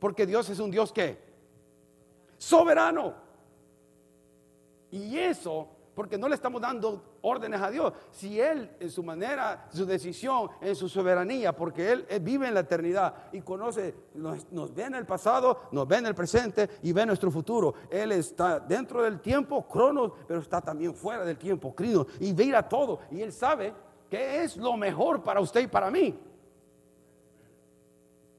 [0.00, 1.22] Porque Dios es un Dios que
[2.36, 3.14] soberano.
[4.90, 7.92] Y eso porque no le estamos dando órdenes a Dios.
[8.10, 12.60] Si Él en su manera, su decisión, en su soberanía, porque Él, vive en la
[12.60, 17.04] eternidad y conoce, nos, ve en el pasado, nos ve en el presente y ve
[17.04, 17.74] nuestro futuro.
[17.90, 22.66] Él está dentro del tiempo, cronos, pero está también fuera del tiempo, crino, y mira
[22.66, 23.00] todo.
[23.10, 23.74] Y Él sabe
[24.08, 26.18] que es lo mejor para usted y para mí.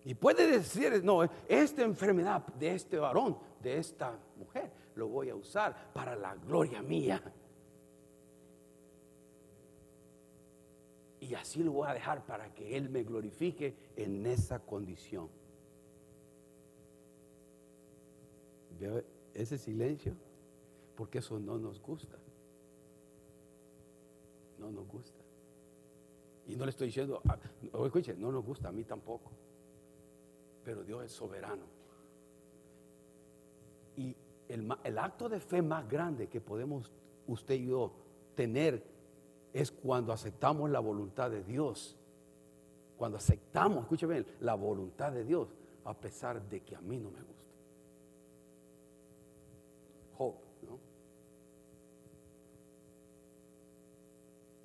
[0.05, 5.35] Y puede decir, no, esta enfermedad de este varón, de esta mujer, lo voy a
[5.35, 7.21] usar para la gloria mía.
[11.23, 15.29] Y así lo voy a dejar para que Él me glorifique en esa condición.
[18.77, 20.15] ¿Ve ese silencio?
[20.97, 22.17] Porque eso no nos gusta.
[24.59, 25.17] No nos gusta.
[26.45, 27.39] Y no le estoy diciendo, ah,
[27.86, 29.31] escuche, no nos gusta, a mí tampoco.
[30.65, 31.63] Pero Dios es soberano.
[33.95, 34.13] Y
[34.49, 36.91] el acto de fe más grande que podemos
[37.27, 37.93] usted y yo
[38.36, 38.92] tener
[39.53, 41.95] es cuando aceptamos la voluntad de Dios.
[42.97, 45.47] Cuando aceptamos, escúcheme, la voluntad de Dios,
[45.85, 47.53] a pesar de que a mí no me gusta.
[50.17, 50.79] Hope, ¿no?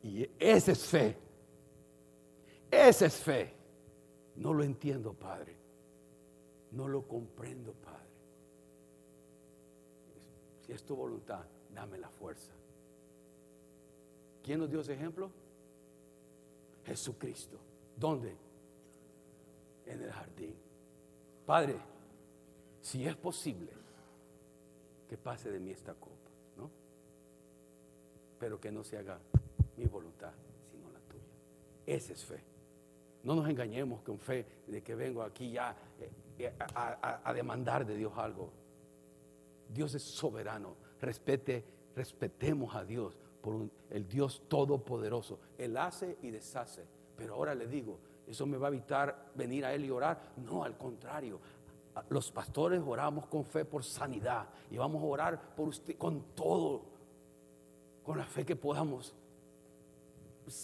[0.02, 1.16] Y esa es fe.
[2.70, 3.54] Esa es fe.
[4.36, 5.56] No lo entiendo, Padre.
[6.70, 8.08] No lo comprendo, Padre.
[10.60, 12.57] Si es tu voluntad, dame la fuerza.
[14.48, 15.30] ¿Quién nos dio ese ejemplo?
[16.86, 17.58] Jesucristo.
[17.94, 18.34] ¿Dónde?
[19.84, 20.54] En el jardín.
[21.44, 21.76] Padre,
[22.80, 23.70] si es posible,
[25.06, 26.70] que pase de mí esta copa, ¿no?
[28.40, 29.20] Pero que no se haga
[29.76, 30.32] mi voluntad,
[30.72, 31.28] sino la tuya.
[31.84, 32.42] Esa es fe.
[33.24, 37.98] No nos engañemos con fe de que vengo aquí ya eh, eh, a, demandar de
[37.98, 38.50] Dios algo.
[39.68, 40.74] Dios es soberano.
[41.02, 41.62] Respete,
[41.94, 43.14] respetemos a Dios
[43.90, 45.38] el Dios todopoderoso.
[45.56, 46.86] Él hace y deshace.
[47.16, 50.32] Pero ahora le digo, ¿eso me va a evitar venir a Él y orar?
[50.36, 51.40] No, al contrario.
[52.10, 56.82] Los pastores oramos con fe por sanidad y vamos a orar por usted con todo,
[58.04, 59.14] con la fe que podamos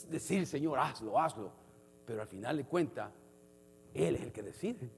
[0.09, 1.65] decir, Señor, hazlo, hazlo
[2.05, 3.11] pero al final de cuentas,
[3.93, 4.91] Él es el que decide.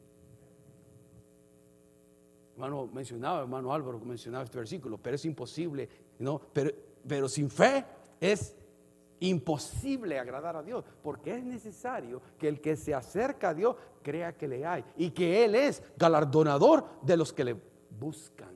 [2.55, 6.40] Hermano mencionaba, hermano Álvaro mencionaba este versículo, pero es imposible, ¿no?
[6.53, 6.70] Pero,
[7.07, 7.85] pero sin fe
[8.21, 8.55] es
[9.21, 14.37] imposible agradar a Dios, porque es necesario que el que se acerca a Dios crea
[14.37, 17.57] que le hay y que Él es galardonador de los que le
[17.99, 18.55] buscan.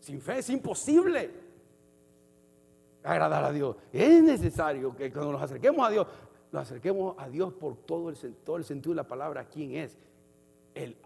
[0.00, 1.30] Sin fe es imposible
[3.02, 3.76] agradar a Dios.
[3.92, 6.06] Es necesario que cuando nos acerquemos a Dios,
[6.52, 9.96] nos acerquemos a Dios por todo el, todo el sentido de la palabra, quién es
[10.74, 10.96] el,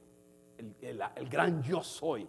[0.80, 2.26] el, gran yo soy,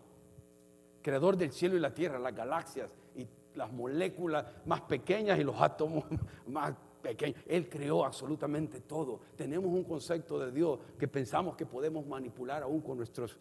[1.10, 5.60] creador del cielo y la tierra, las galaxias y las moléculas más pequeñas y los
[5.60, 6.06] átomos
[6.48, 7.41] más pequeños.
[7.48, 9.19] Él creó absolutamente todo.
[9.36, 13.36] Tenemos un concepto de Dios que pensamos que podemos manipular aún con nuestras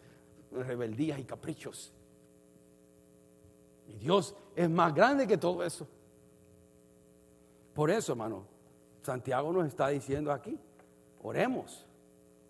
[0.51, 1.93] rebeldías y caprichos.
[3.87, 5.87] Y Dios es más grande que todo eso.
[7.75, 8.47] Por eso, hermano,
[9.03, 10.59] Santiago nos está diciendo aquí,
[11.23, 11.87] oremos,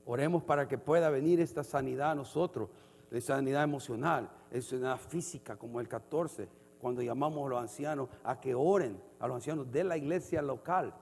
[0.06, 2.68] oremos para que pueda venir esta sanidad a nosotros,
[3.10, 6.48] de sanidad emocional, de sanidad física, como el 14,
[6.80, 10.94] cuando llamamos a los ancianos a que oren, a los ancianos de la iglesia local.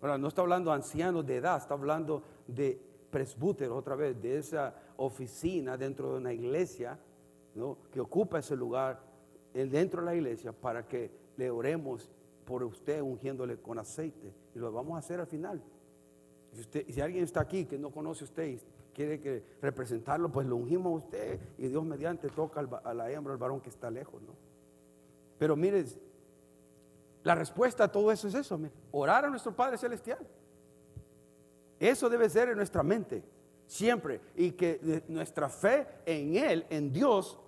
[0.00, 4.38] Ahora, no está hablando de ancianos de edad, está hablando de presbúteros, otra vez, de
[4.38, 6.98] esa oficina dentro de una iglesia,
[7.54, 7.78] ¿no?
[7.90, 9.00] que ocupa ese lugar
[9.52, 12.10] dentro de la iglesia para que le oremos
[12.44, 14.32] por usted ungiéndole con aceite.
[14.54, 15.62] Y lo vamos a hacer al final.
[16.52, 18.58] Si, usted, si alguien está aquí que no conoce a usted
[18.92, 23.32] quiere que representarlo, pues lo ungimos a usted y Dios mediante toca a la hembra,
[23.32, 24.34] al varón que está lejos, ¿no?
[25.38, 25.84] Pero mire,
[27.22, 30.26] la respuesta a todo eso es eso, orar a nuestro Padre Celestial.
[31.78, 33.24] Eso debe ser en nuestra mente,
[33.66, 34.20] siempre.
[34.36, 37.38] Y que nuestra fe en Él, en Dios,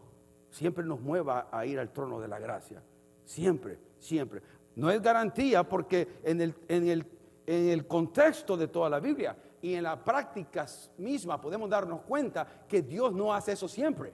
[0.50, 2.82] siempre nos mueva a ir al trono de la gracia.
[3.24, 4.42] Siempre, siempre.
[4.74, 7.06] No es garantía porque en el, en el,
[7.46, 10.66] en el contexto de toda la Biblia y en la práctica
[10.98, 14.12] misma podemos darnos cuenta que Dios no hace eso siempre.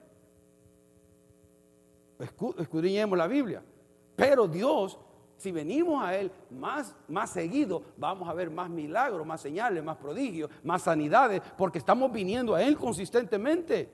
[2.56, 3.60] Escudriñemos la Biblia.
[4.14, 4.96] Pero Dios,
[5.36, 9.96] si venimos a Él más, más seguido, vamos a ver más milagros, más señales, más
[9.96, 13.90] prodigios, más sanidades, porque estamos viniendo a Él consistentemente.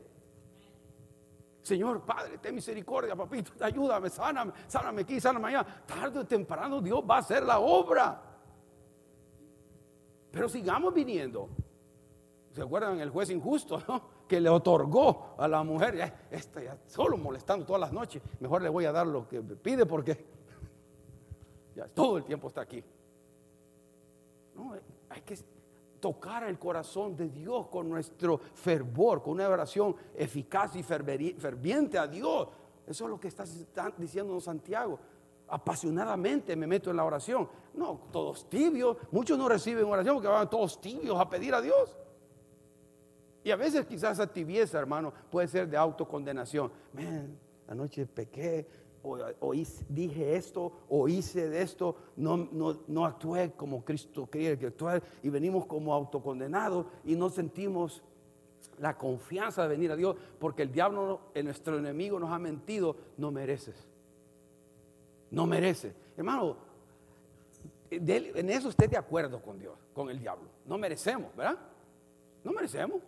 [1.62, 5.64] Señor, Padre, ten misericordia, papito, ayúdame, sáname, sáname aquí, sáname allá.
[5.86, 8.25] Tarde o temprano Dios va a hacer la obra.
[10.36, 11.48] Pero sigamos viniendo.
[12.52, 13.82] ¿Se acuerdan el juez injusto,
[14.28, 18.20] Que le otorgó a la mujer, ya, está ya solo molestando todas las noches.
[18.40, 20.26] Mejor le voy a dar lo que pide porque
[21.74, 22.84] ya todo el tiempo está aquí.
[24.54, 24.74] No,
[25.08, 25.38] hay que
[26.00, 32.06] tocar el corazón de Dios con nuestro fervor, con una oración eficaz y ferviente a
[32.06, 32.48] Dios.
[32.86, 33.44] Eso es lo que está
[33.96, 34.98] diciendo Santiago.
[35.48, 37.48] Apasionadamente me meto en la oración.
[37.74, 38.96] No, todos tibios.
[39.10, 41.96] Muchos no reciben oración porque van todos tibios a pedir a Dios.
[43.44, 46.72] Y a veces quizás esa tibieza, hermano, puede ser de autocondenación.
[46.92, 48.66] Man, anoche pequé,
[49.40, 49.52] o,
[49.88, 52.48] dije esto o hice de esto, no,
[52.88, 58.02] no, actué como Cristo quiere que actúe y venimos como autocondenados y no sentimos
[58.78, 63.30] la confianza de venir a Dios porque el diablo, nuestro enemigo nos ha mentido, no
[63.30, 63.88] mereces.
[65.30, 65.94] No merece.
[66.16, 66.56] Hermano,
[67.90, 70.48] en eso esté de acuerdo con Dios, con el diablo.
[70.66, 71.58] No merecemos, ¿verdad?
[72.42, 73.00] No merecemos.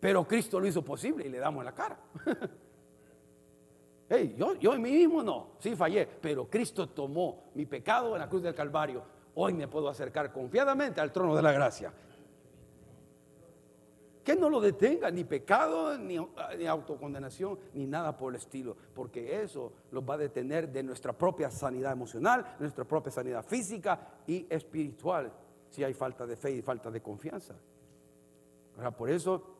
[0.00, 1.98] Pero Cristo lo hizo posible y le damos la cara.
[4.36, 8.28] yo, yo en mí mismo no, sí fallé, pero Cristo tomó mi pecado en la
[8.28, 9.02] cruz del Calvario.
[9.36, 11.92] Hoy me puedo acercar confiadamente al trono de la gracia.
[14.24, 16.16] Que no lo detenga, ni pecado, ni,
[16.66, 21.50] autocondenación, ni nada por el estilo, porque eso los va a detener de nuestra propia
[21.50, 25.30] sanidad emocional, nuestra propia sanidad física y espiritual.
[25.68, 27.54] si hay falta de fe y falta de confianza.
[28.96, 29.54] por eso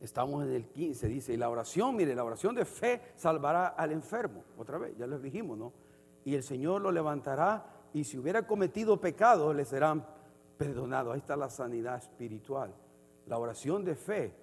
[0.00, 3.92] estamos en el 15, dice, y la oración, mire, la oración de fe salvará al
[3.92, 4.44] enfermo.
[4.58, 5.72] Otra vez, ya les dijimos, ¿no?
[6.24, 10.06] Y el Señor lo levantará y si hubiera cometido pecado, le serán
[10.56, 11.14] perdonados.
[11.14, 12.74] Ahí está la sanidad espiritual.
[13.26, 14.34] La oración de fe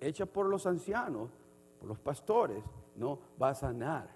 [0.00, 1.30] hecha por los ancianos,
[1.78, 2.62] por los pastores,
[2.96, 4.10] no va a sanar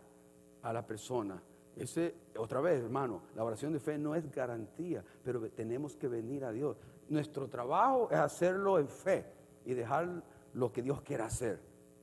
[0.62, 1.42] a la persona.
[1.77, 6.44] Ese, otra vez, hermano, la oración de fe no es garantía, pero tenemos que venir
[6.44, 6.77] a Dios.
[7.09, 9.24] Nuestro trabajo es hacerlo en fe
[9.64, 10.22] y dejar
[10.55, 11.61] lo que Dios quiera hacer.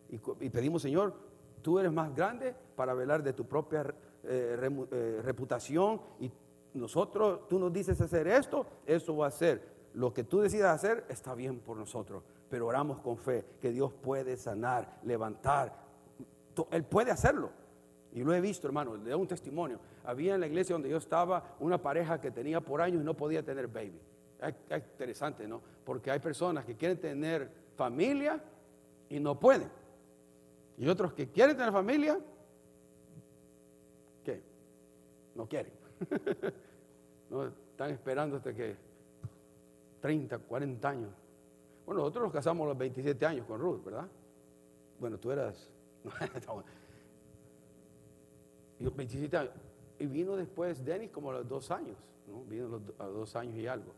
[0.10, 1.14] Y, pedimos, Señor,
[1.62, 3.82] tú eres más grande para velar de tu propia
[4.24, 6.30] eh, eh, reputación y
[6.74, 9.71] nosotros, tú nos dices hacer esto, eso va a ser.
[9.94, 13.94] Lo que tú decidas hacer está bien por nosotros, pero oramos con fe que Dios
[13.94, 15.76] puede sanar, levantar.
[16.72, 17.52] Él puede hacerlo.
[18.14, 19.80] Y lo he visto, hermano, le doy un testimonio.
[20.04, 23.16] Había en la iglesia donde yo estaba una pareja que tenía por años y no
[23.16, 24.00] podía tener baby.
[24.42, 25.62] Es interesante, ¿no?
[25.86, 28.44] Porque hay personas que quieren tener familia
[29.10, 29.70] y no pueden.
[30.78, 32.20] Y otros que quieren tener familia,
[34.26, 34.42] ¿qué?
[35.36, 35.72] No quieren.
[37.30, 38.76] no, están esperando hasta que
[40.02, 41.12] 30, 40 años.
[41.86, 44.08] Bueno, nosotros nos casamos a los 27 años con Ruth, ¿verdad?
[45.00, 45.70] Bueno, tú eras...
[48.90, 49.54] 27 años.
[50.00, 51.96] Y vino después Dennis como a los dos años,
[52.28, 52.44] ¿no?
[52.46, 53.94] Vino a los dos años y algo.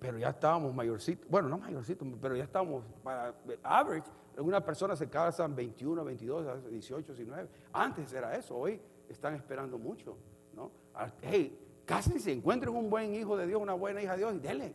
[0.00, 5.08] pero ya estábamos mayorcitos, bueno, no mayorcitos, pero ya estábamos, para average, algunas personas se
[5.08, 7.48] casan 21, 22, 18, 19.
[7.72, 10.16] Antes era eso, hoy están esperando mucho,
[10.54, 10.70] ¿no?
[11.20, 14.38] Hey, casi se encuentren un buen hijo de Dios, una buena hija de Dios y
[14.40, 14.74] denle,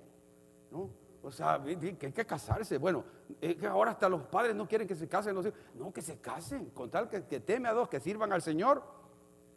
[0.71, 0.89] ¿no?
[1.21, 2.79] O sea, que hay que casarse.
[2.79, 3.05] Bueno,
[3.39, 5.57] es que ahora hasta los padres no quieren que se casen los hijos.
[5.75, 6.71] No, que se casen.
[6.71, 8.83] Con tal que, que teme a Dios, que sirvan al Señor,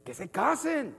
[0.05, 0.95] que se casen.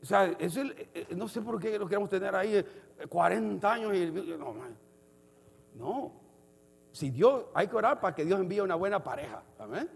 [0.00, 2.64] O sea, es eh, eh, no sé por qué lo queremos tener ahí
[3.08, 4.54] 40 eh, años y no,
[5.74, 6.12] no.
[6.92, 9.42] Si Dios, hay que orar para que Dios envíe una buena pareja.
[9.58, 9.90] Amén.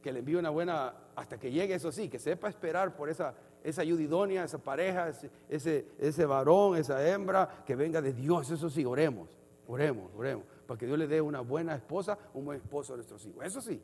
[0.00, 3.34] Que le envíe una buena, hasta que llegue, eso sí, que sepa esperar por esa
[3.62, 5.12] esa ayuda idónea, esa pareja,
[5.48, 8.50] ese, ese, varón, esa hembra, que venga de Dios.
[8.50, 9.28] Eso sí, oremos,
[9.66, 10.44] oremos, oremos.
[10.66, 13.44] Para que Dios le dé una buena esposa, un buen esposo a nuestros hijos.
[13.44, 13.82] Eso sí.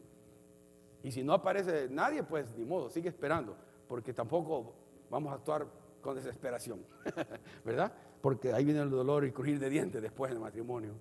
[1.03, 3.57] Y si no aparece nadie, pues ni modo, sigue esperando.
[3.89, 4.75] Porque tampoco
[5.11, 5.67] vamos a actuar
[6.01, 6.85] con desesperación.
[7.65, 7.93] ¿Verdad?
[8.21, 10.95] Porque ahí viene el dolor y crujir de dientes después del matrimonio.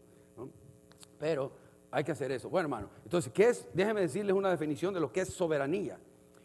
[1.18, 1.52] Pero
[1.92, 2.50] hay que hacer eso.
[2.50, 3.68] Bueno, hermano, entonces, ¿qué es?
[3.74, 5.98] Déjenme decirles una definición de lo que es soberanía.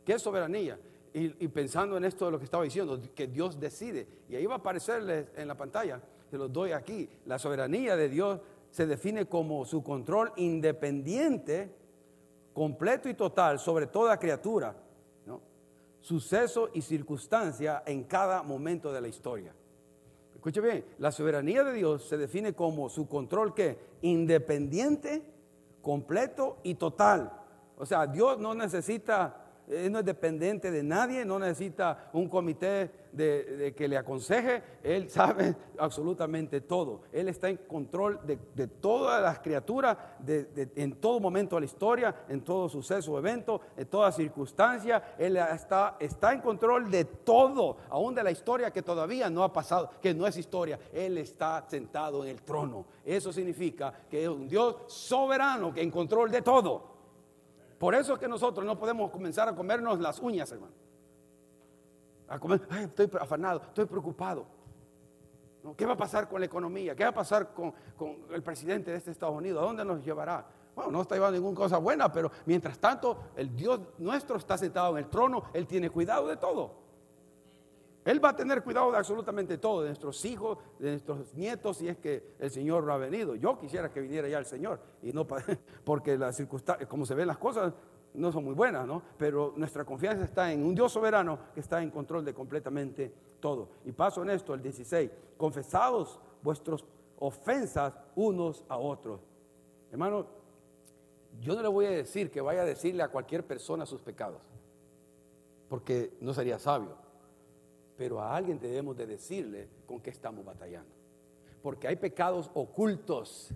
[0.04, 0.78] ¿Qué es soberanía?
[1.12, 4.07] Y, pensando en esto de lo que estaba diciendo, que Dios decide.
[4.29, 7.09] Y ahí va a aparecerles en la pantalla, se los doy aquí.
[7.27, 11.75] La soberanía de Dios se define como su control independiente,
[12.53, 14.77] completo y total sobre toda criatura,
[16.01, 19.53] suceso y circunstancia en cada momento de la historia.
[20.35, 25.23] Escuche bien, la soberanía de Dios se define como su control que independiente,
[25.83, 27.31] completo y total.
[27.77, 29.39] O sea, Dios no necesita
[29.70, 35.11] él no es dependiente de nadie, no necesita un comité de, que le aconseje, Él
[35.11, 37.02] sabe absolutamente todo.
[37.12, 42.42] Él está en control de, todas las criaturas, en todo momento de la historia, en
[42.42, 45.14] todo suceso evento, en toda circunstancia.
[45.18, 49.52] Él está, está en control de todo, aún de la historia que todavía no ha
[49.52, 50.78] pasado, que no es historia.
[50.92, 52.87] Él está sentado en el trono.
[53.04, 56.89] Eso significa que es un Dios soberano, que en control de todo.
[57.80, 60.74] Por eso es que nosotros no podemos comenzar a comernos las uñas, hermano.
[62.28, 64.44] A comer, estoy afanado, estoy preocupado.
[65.78, 66.94] ¿Qué va a pasar con la economía?
[66.94, 67.72] ¿Qué va a pasar con,
[68.34, 69.62] el presidente de este Estados Unidos?
[69.62, 70.44] ¿A dónde nos llevará?
[70.74, 74.98] Bueno, no está llevando ninguna cosa buena, pero mientras tanto, el Dios nuestro está sentado
[74.98, 76.74] en el trono, Él tiene cuidado de todo.
[78.11, 81.87] Él va a tener cuidado de absolutamente todo, de nuestros hijos, de nuestros nietos, si
[81.87, 83.37] es que el Señor no ha venido.
[83.37, 85.25] Yo quisiera que viniera ya el Señor, y no
[85.85, 87.73] porque las circunstancias, como se ven las cosas,
[88.15, 89.00] no son muy buenas, ¿no?
[89.17, 93.69] Pero nuestra confianza está en un Dios soberano que está en control de completamente todo.
[93.85, 96.85] Y paso en esto, el 16, confesados vuestras
[97.21, 99.21] ofensas unos a otros.
[99.92, 100.27] Hermano,
[101.40, 104.42] yo no le voy a decir que vaya a decirle a cualquier persona sus pecados,
[105.69, 107.08] porque no sería sabio
[108.01, 110.88] pero a alguien debemos de decirle con qué estamos batallando.
[111.61, 113.53] Porque hay pecados ocultos,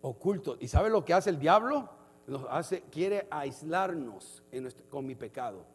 [0.00, 0.56] ocultos.
[0.58, 1.86] ¿Y sabe lo que hace el diablo?
[2.26, 4.42] Nos hace, quiere aislarnos
[4.88, 5.66] con mi pecado.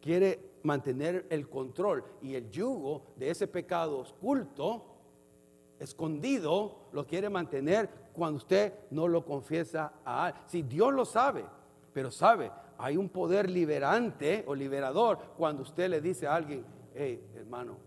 [0.00, 4.84] Quiere mantener el control y el yugo de ese pecado oculto,
[5.80, 10.44] escondido, lo quiere mantener cuando usted no lo confiesa a alguien.
[10.46, 11.44] Si Dios lo sabe,
[11.92, 16.64] pero sabe, hay un poder liberante o liberador cuando usted le dice a alguien,
[16.94, 17.78] hey, hermano,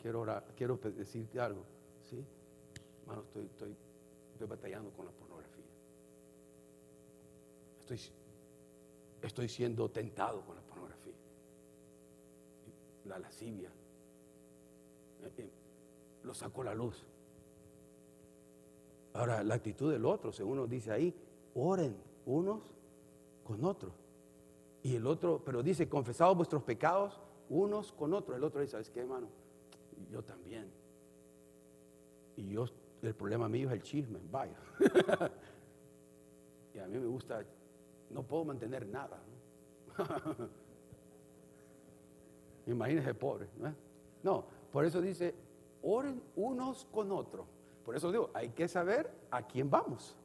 [0.00, 0.24] quiero
[0.56, 1.64] quiero decirte algo.
[2.08, 2.24] ¿sí?
[3.02, 3.76] Hermano, estoy, estoy,
[4.32, 5.64] estoy batallando con la pornografía.
[7.80, 8.00] Estoy,
[9.22, 11.14] estoy siendo tentado con la pornografía.
[13.06, 13.70] La lascivia.
[15.22, 15.50] Eh, eh,
[16.22, 17.04] lo saco a la luz.
[19.14, 21.12] Ahora, la actitud del otro, según nos dice ahí,
[21.54, 22.60] oren unos
[23.44, 23.94] con otros.
[24.82, 28.36] Y el otro, pero dice, confesados vuestros pecados unos con otros.
[28.36, 29.28] El otro dice, ¿sabes qué, hermano?
[30.10, 30.70] Yo también.
[32.36, 32.66] Y yo,
[33.02, 34.56] el problema mío es el chisme, vaya.
[36.74, 37.44] y a mí me gusta,
[38.10, 39.20] no puedo mantener nada.
[42.66, 43.48] Imagínese pobre.
[43.58, 43.74] ¿no?
[44.22, 45.34] no, por eso dice,
[45.82, 47.46] oren unos con otros.
[47.84, 50.16] Por eso digo, hay que saber a quién vamos.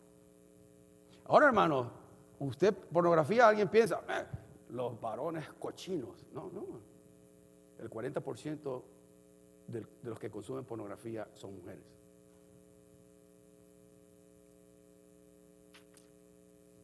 [1.26, 1.91] Ahora, hermano,
[2.40, 4.26] usted pornografía, alguien piensa, eh,
[4.70, 6.26] los varones cochinos.
[6.34, 6.66] No, no.
[7.80, 8.84] El 40%
[9.68, 11.84] de, los que consumen pornografía son mujeres.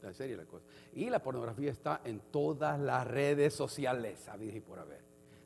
[0.04, 0.66] En serio la cosa.
[0.94, 5.02] Y la pornografía está en todas las redes sociales, sabéis y por haber.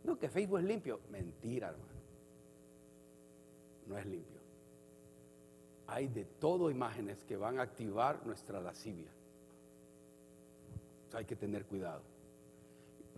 [0.06, 1.02] No, que Facebook es limpio.
[1.10, 1.94] Mentira, hermano.
[3.88, 4.40] No es limpio.
[5.88, 9.12] Hay de todo imágenes que van a activar nuestra lascivia.
[11.16, 12.02] Hay que tener cuidado.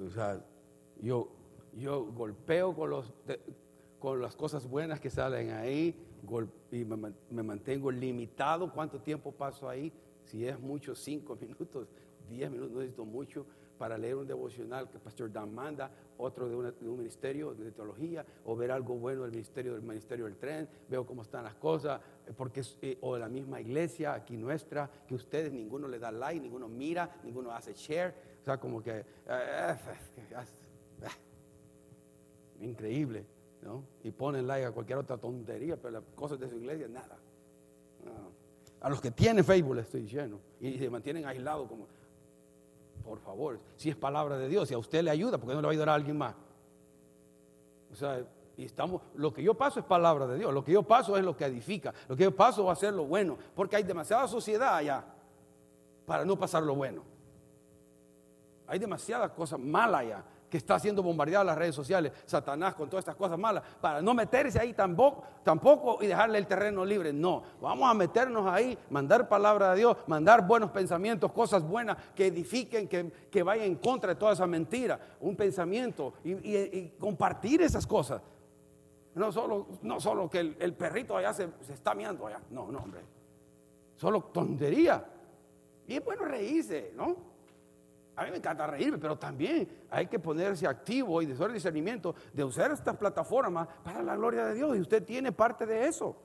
[0.05, 0.43] O sea,
[1.01, 1.29] yo,
[1.75, 3.11] yo golpeo con, los,
[3.99, 5.95] con las cosas buenas que salen ahí
[6.71, 9.91] y me, me, mantengo limitado cuánto tiempo paso ahí.
[10.25, 11.87] Si es mucho, cinco minutos,
[12.29, 13.45] diez minutos, no necesito mucho
[13.77, 18.55] para leer un devocional que pastor Dan manda, otro de, un ministerio de teología, o
[18.55, 22.33] ver algo bueno del ministerio del ministerio del tren, veo cómo están las cosas, eh,
[22.35, 26.41] porque eh, o de la misma iglesia aquí nuestra, que ustedes ninguno le da like,
[26.41, 29.75] ninguno mira, ninguno hace share, o sea, como que eh,
[32.59, 33.25] increíble,
[33.61, 33.83] ¿no?
[34.03, 37.17] Y ponen like a cualquier otra tontería, pero las cosas de su iglesia nada.
[38.79, 41.87] A los que tienen Facebook les estoy diciendo y se mantienen aislados como
[43.07, 45.61] por favor, si es palabra de Dios, si a usted le ayuda, ¿por qué no
[45.61, 46.35] le va a ayudar a alguien más?
[47.91, 48.21] O sea,
[48.57, 51.23] y estamos, lo que yo paso es palabra de Dios, lo que yo paso es
[51.23, 54.27] lo que edifica, lo que yo paso va a ser lo bueno, porque hay demasiada
[54.27, 55.05] sociedad allá
[56.05, 57.03] para no pasar lo bueno.
[58.67, 63.03] Hay demasiadas cosas malas allá que está siendo bombardeada las redes sociales, Satanás con todas
[63.03, 67.11] estas cosas malas, para no meterse ahí tampoco, tampoco y dejarle el terreno libre.
[67.11, 72.27] No, vamos a meternos ahí, mandar palabra de Dios, mandar buenos pensamientos, cosas buenas que
[72.27, 77.85] edifiquen, que, que vayan en contra de toda esa mentira, un pensamiento y, compartir esas
[77.85, 78.21] cosas.
[79.15, 82.79] No solo, no solo que el, perrito allá se, se está miando allá, no, no,
[82.79, 83.01] hombre,
[83.95, 85.03] solo tontería.
[85.87, 87.15] Y es bueno reírse, ¿no?
[88.17, 92.43] A mí me encanta reírme, pero también hay que ponerse activo y de discernimiento de
[92.43, 94.75] usar estas plataformas para la gloria de Dios.
[94.75, 96.15] Y usted tiene parte de eso.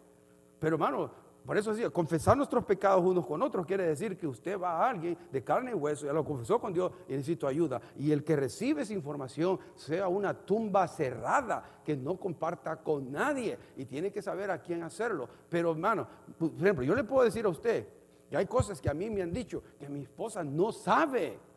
[0.59, 1.11] Pero hermano,
[1.45, 4.89] por eso decía, confesar nuestros pecados unos con otros quiere decir que usted va a
[4.89, 7.83] alguien de carne y hueso, ya lo confesó con Dios y necesito ayuda.
[7.99, 13.59] Y el que recibe esa información sea una tumba cerrada, que no comparta con nadie
[13.77, 15.29] y tiene que saber a quién hacerlo.
[15.51, 17.87] Pero hermano, por ejemplo, yo le puedo decir a usted
[18.31, 21.52] que hay cosas que a mí me han dicho que mi esposa no sabe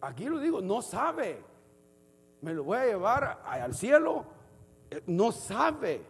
[0.00, 1.42] aquí lo digo, no sabe.
[2.40, 4.24] Me lo voy a llevar al cielo.
[4.90, 6.02] Eh, no sabe.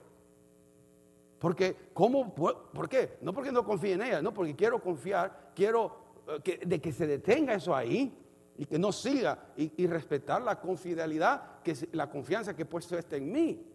[1.38, 2.34] Porque, ¿cómo?
[2.34, 3.18] ¿Por qué?
[3.22, 5.97] No porque no confíe en ella, no porque quiero confiar, quiero
[6.28, 8.14] eh, que, de que se detenga eso ahí
[8.59, 13.16] y que no siga y, respetar la confidelidad, que la confianza que he puesto este
[13.16, 13.66] en mí.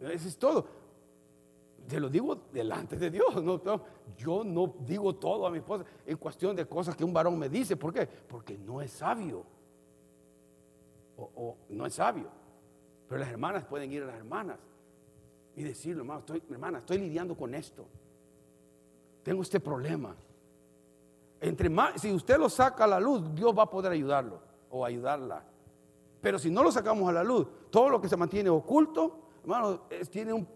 [0.00, 0.66] Eso es todo.
[1.92, 3.44] Te lo digo delante de Dios.
[3.44, 3.60] No,
[4.16, 7.50] yo no digo todo a mi esposa en cuestión de cosas que un varón me
[7.50, 7.76] dice.
[7.76, 8.06] ¿Por qué?
[8.06, 9.44] Porque no es sabio.
[11.18, 12.30] O, no es sabio.
[13.06, 14.58] Pero las hermanas pueden ir a las hermanas
[15.54, 17.84] y decirle, hermano, estoy, hermana, estoy lidiando con esto.
[19.22, 20.16] Tengo este problema.
[21.42, 24.40] Entre más, si usted lo saca a la luz, Dios va a poder ayudarlo
[24.70, 25.44] o ayudarla.
[26.22, 29.80] Pero si no lo sacamos a la luz, todo lo que se mantiene oculto hermano,
[30.10, 30.46] tiene, un,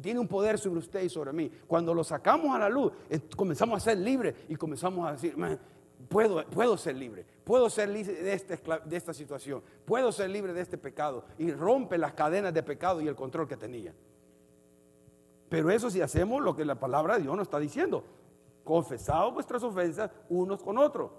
[0.00, 1.50] tiene un poder sobre usted y sobre mí.
[1.66, 2.92] Cuando lo sacamos a la luz,
[3.36, 5.36] comenzamos a ser libres y comenzamos a decir,
[6.08, 10.52] puedo, puedo ser libre, puedo ser libre de, este, de esta situación, puedo ser libre
[10.52, 11.24] de este pecado.
[11.38, 13.94] Y rompe las cadenas de pecado y el control que tenía.
[15.48, 18.04] Pero eso si hacemos lo que la palabra de Dios nos está diciendo.
[18.64, 21.10] Confesado vuestras ofensas unos con otros.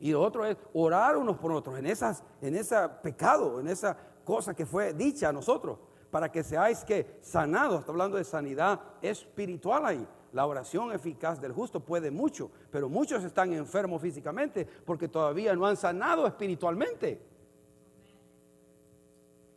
[0.00, 4.54] Y otro es orar unos por otros en, esas, en ese pecado, en esa cosa
[4.54, 5.78] que fue dicha a nosotros,
[6.10, 10.06] para que seáis que sanados, está hablando de sanidad espiritual ahí.
[10.32, 15.66] La oración eficaz del justo puede mucho, pero muchos están enfermos físicamente porque todavía no
[15.66, 17.20] han sanado espiritualmente.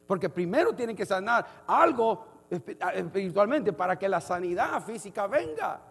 [0.05, 5.81] Porque primero tienen que sanar algo espiritualmente para que la sanidad física venga.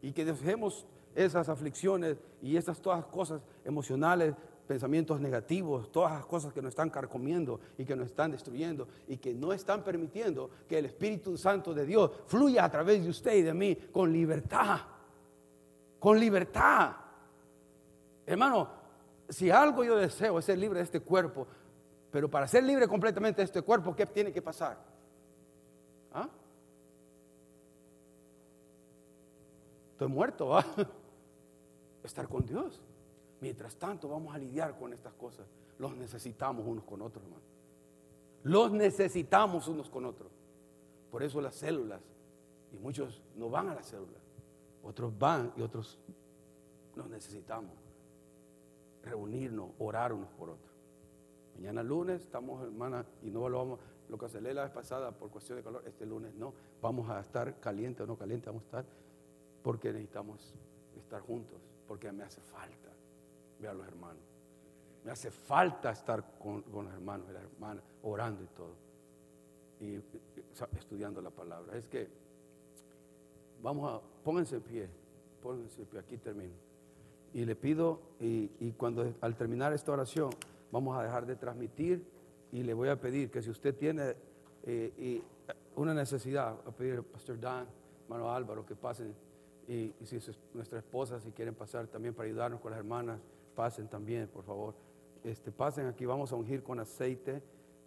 [0.00, 4.34] Y que dejemos esas aflicciones y esas todas cosas emocionales,
[4.66, 9.18] pensamientos negativos, todas las cosas que nos están carcomiendo y que nos están destruyendo y
[9.18, 13.34] que no están permitiendo que el Espíritu Santo de Dios fluya a través de usted
[13.34, 14.80] y de mí con libertad.
[15.98, 16.92] Con libertad.
[18.26, 18.68] Hermano,
[19.28, 21.46] si algo yo deseo es ser libre de este cuerpo,
[22.10, 24.78] pero para ser libre completamente de este cuerpo, ¿qué tiene que pasar?
[26.12, 26.28] ¿Ah?
[29.92, 30.64] Estoy muerto, ¿va?
[32.02, 32.80] Estar con Dios.
[33.44, 35.46] Mientras tanto, vamos a lidiar con estas cosas.
[35.78, 37.42] Los necesitamos unos con otros, hermano.
[38.42, 40.32] Los necesitamos unos con otros.
[41.10, 42.00] Por eso las células,
[42.72, 44.22] y muchos no van a las células,
[44.82, 46.00] otros van y otros
[46.96, 47.74] nos necesitamos
[49.02, 50.72] reunirnos, orar unos por otros.
[51.54, 55.58] Mañana lunes estamos, hermana, y no lo vamos, lo cancelé la vez pasada por cuestión
[55.58, 58.86] de calor, este lunes no, vamos a estar caliente o no caliente, vamos a estar,
[59.62, 60.54] porque necesitamos
[60.96, 62.93] estar juntos, porque me hace falta
[63.66, 64.22] a los hermanos.
[65.04, 68.74] Me hace falta estar con, los hermanos y las hermanas, orando y todo,
[69.80, 70.00] y
[70.78, 71.76] estudiando la palabra.
[71.76, 72.08] Es que,
[73.62, 74.88] vamos a, pónganse en pie,
[75.42, 76.54] pónganse en pie, aquí termino.
[77.34, 80.30] Y le pido, y, cuando al terminar esta oración,
[80.70, 82.06] vamos a dejar de transmitir
[82.52, 84.14] y le voy a pedir que si usted tiene
[84.62, 85.22] eh,
[85.76, 87.66] una necesidad, a pedir al Pastor Dan,
[88.04, 89.14] hermano Álvaro, que pasen,
[89.66, 90.18] y, si
[90.52, 93.18] nuestras esposas, si quieren pasar también para ayudarnos con las hermanas,
[93.54, 94.74] pasen también, por favor.
[95.22, 97.42] Este, pasen aquí, vamos a ungir con aceite.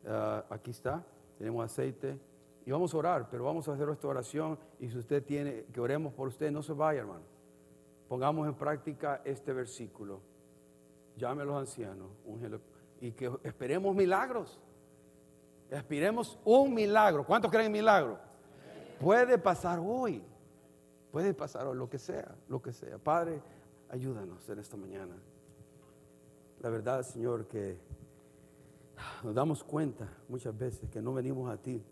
[0.05, 1.05] Ah, aquí está,
[1.37, 2.19] tenemos aceite.
[2.65, 4.59] Y vamos a orar, pero vamos a hacer esta oración.
[4.79, 7.23] Y si usted tiene, que oremos por usted, no se vaya, hermano.
[8.07, 10.19] Pongamos en práctica este versículo.
[11.15, 12.09] Llame a los ancianos
[13.01, 14.59] y que esperemos milagros.
[15.69, 17.25] Esperemos un milagro.
[17.25, 18.19] ¿Cuántos creen en milagro?
[18.99, 20.23] Puede pasar hoy.
[21.11, 22.97] Puede pasar hoy, lo que sea, lo que sea.
[22.97, 23.41] Padre,
[23.89, 25.15] ayúdanos en esta mañana.
[26.61, 27.77] La verdad, Señor, que
[29.23, 31.83] nos damos cuenta muchas veces que no venimos a ti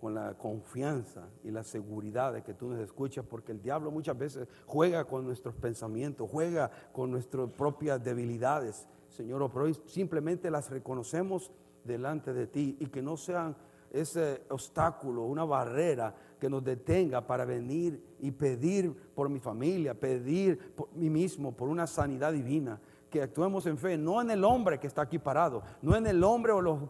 [0.00, 4.18] con la confianza y la seguridad de que tú nos escuchas, porque el diablo muchas
[4.18, 10.68] veces juega con nuestros pensamientos, juega con nuestras propias debilidades, Señor, pero hoy simplemente las
[10.68, 11.52] reconocemos
[11.84, 13.56] delante de ti y que no sean
[13.92, 20.74] ese obstáculo, una barrera que nos detenga para venir y pedir por mi familia, pedir
[20.74, 22.80] por mí mismo, por una sanidad divina
[23.10, 26.22] que actuemos en fe, no en el hombre que está aquí parado, no en el
[26.22, 26.80] hombre o los,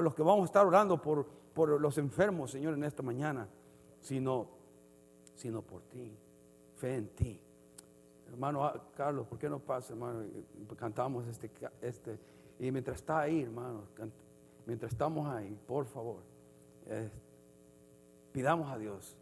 [0.00, 3.48] los que vamos a estar orando por, por los enfermos, Señor, en esta mañana,
[4.00, 4.48] sino,
[5.34, 6.16] sino por ti,
[6.76, 7.40] fe en ti.
[8.28, 10.24] Hermano ah, Carlos, ¿por qué no pasa, hermano?
[10.76, 11.50] Cantamos este,
[11.80, 12.18] este,
[12.58, 13.82] y mientras está ahí, hermano,
[14.66, 16.22] mientras estamos ahí, por favor,
[18.32, 19.16] pidamos a Dios,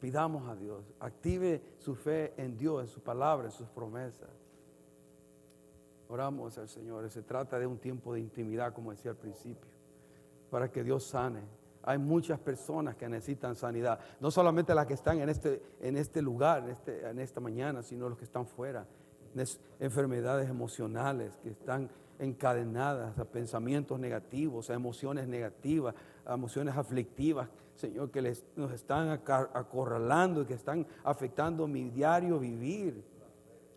[0.00, 4.43] pidamos a Dios, active su fe en Dios, en su palabra, en sus promesas.
[6.08, 9.70] Oramos al Señor, se trata de un tiempo de intimidad, como decía al principio,
[10.50, 11.42] para que Dios sane
[11.86, 16.22] hay muchas personas que necesitan sanidad, no solamente las que están en este, en este
[16.22, 18.86] lugar, en, este, en esta mañana, sino los que están fuera.
[19.80, 25.94] Enfermedades emocionales que están encadenadas a pensamientos negativos, a emociones negativas,
[26.24, 32.38] a emociones aflictivas, Señor, que les, nos están acorralando y que están afectando mi diario
[32.38, 33.04] vivir.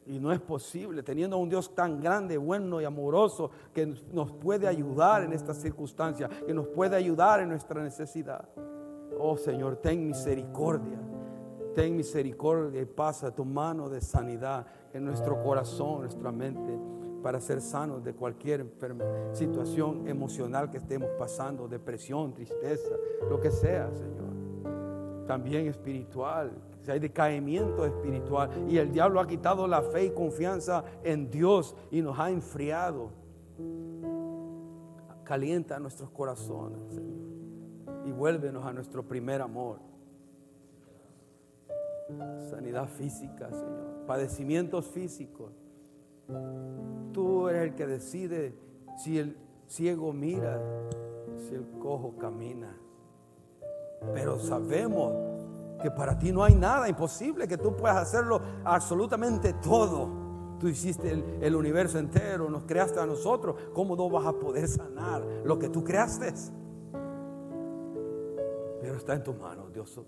[0.07, 4.31] Y no es posible, teniendo a un Dios tan grande, bueno y amoroso, que nos
[4.31, 8.47] puede ayudar en estas circunstancias, que nos puede ayudar en nuestra necesidad.
[9.19, 10.99] Oh Señor, ten misericordia.
[11.75, 16.79] Ten misericordia y pasa tu mano de sanidad en nuestro corazón, nuestra mente,
[17.21, 18.65] para ser sanos de cualquier
[19.33, 22.95] situación emocional que estemos pasando, depresión, tristeza,
[23.29, 25.25] lo que sea, Señor.
[25.27, 26.51] También espiritual,
[26.91, 32.01] hay decaimiento espiritual y el diablo ha quitado la fe y confianza en Dios y
[32.01, 33.11] nos ha enfriado.
[35.23, 37.01] Calienta nuestros corazones,
[38.05, 39.79] y vuélvenos a nuestro primer amor.
[42.49, 44.05] Sanidad física, Señor.
[44.07, 45.51] Padecimientos físicos.
[47.11, 48.55] Tú eres el que decide
[48.97, 49.35] si el
[49.67, 50.61] ciego mira,
[51.37, 52.77] si el cojo camina.
[54.13, 55.36] Pero sabemos
[55.81, 60.27] que para ti no hay nada imposible, que tú puedas hacerlo absolutamente todo.
[60.59, 61.11] Tú hiciste
[61.41, 63.55] el, universo entero, nos creaste a nosotros.
[63.73, 66.33] ¿Cómo no vas a poder sanar lo que tú creaste?
[68.81, 69.99] Pero está en tus manos, Dios.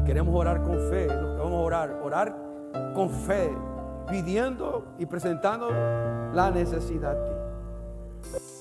[0.00, 1.06] Y queremos orar con fe.
[1.06, 2.36] Los que vamos a orar, orar
[2.94, 3.50] con fe,
[4.08, 8.57] pidiendo y presentando la necesidad a ti.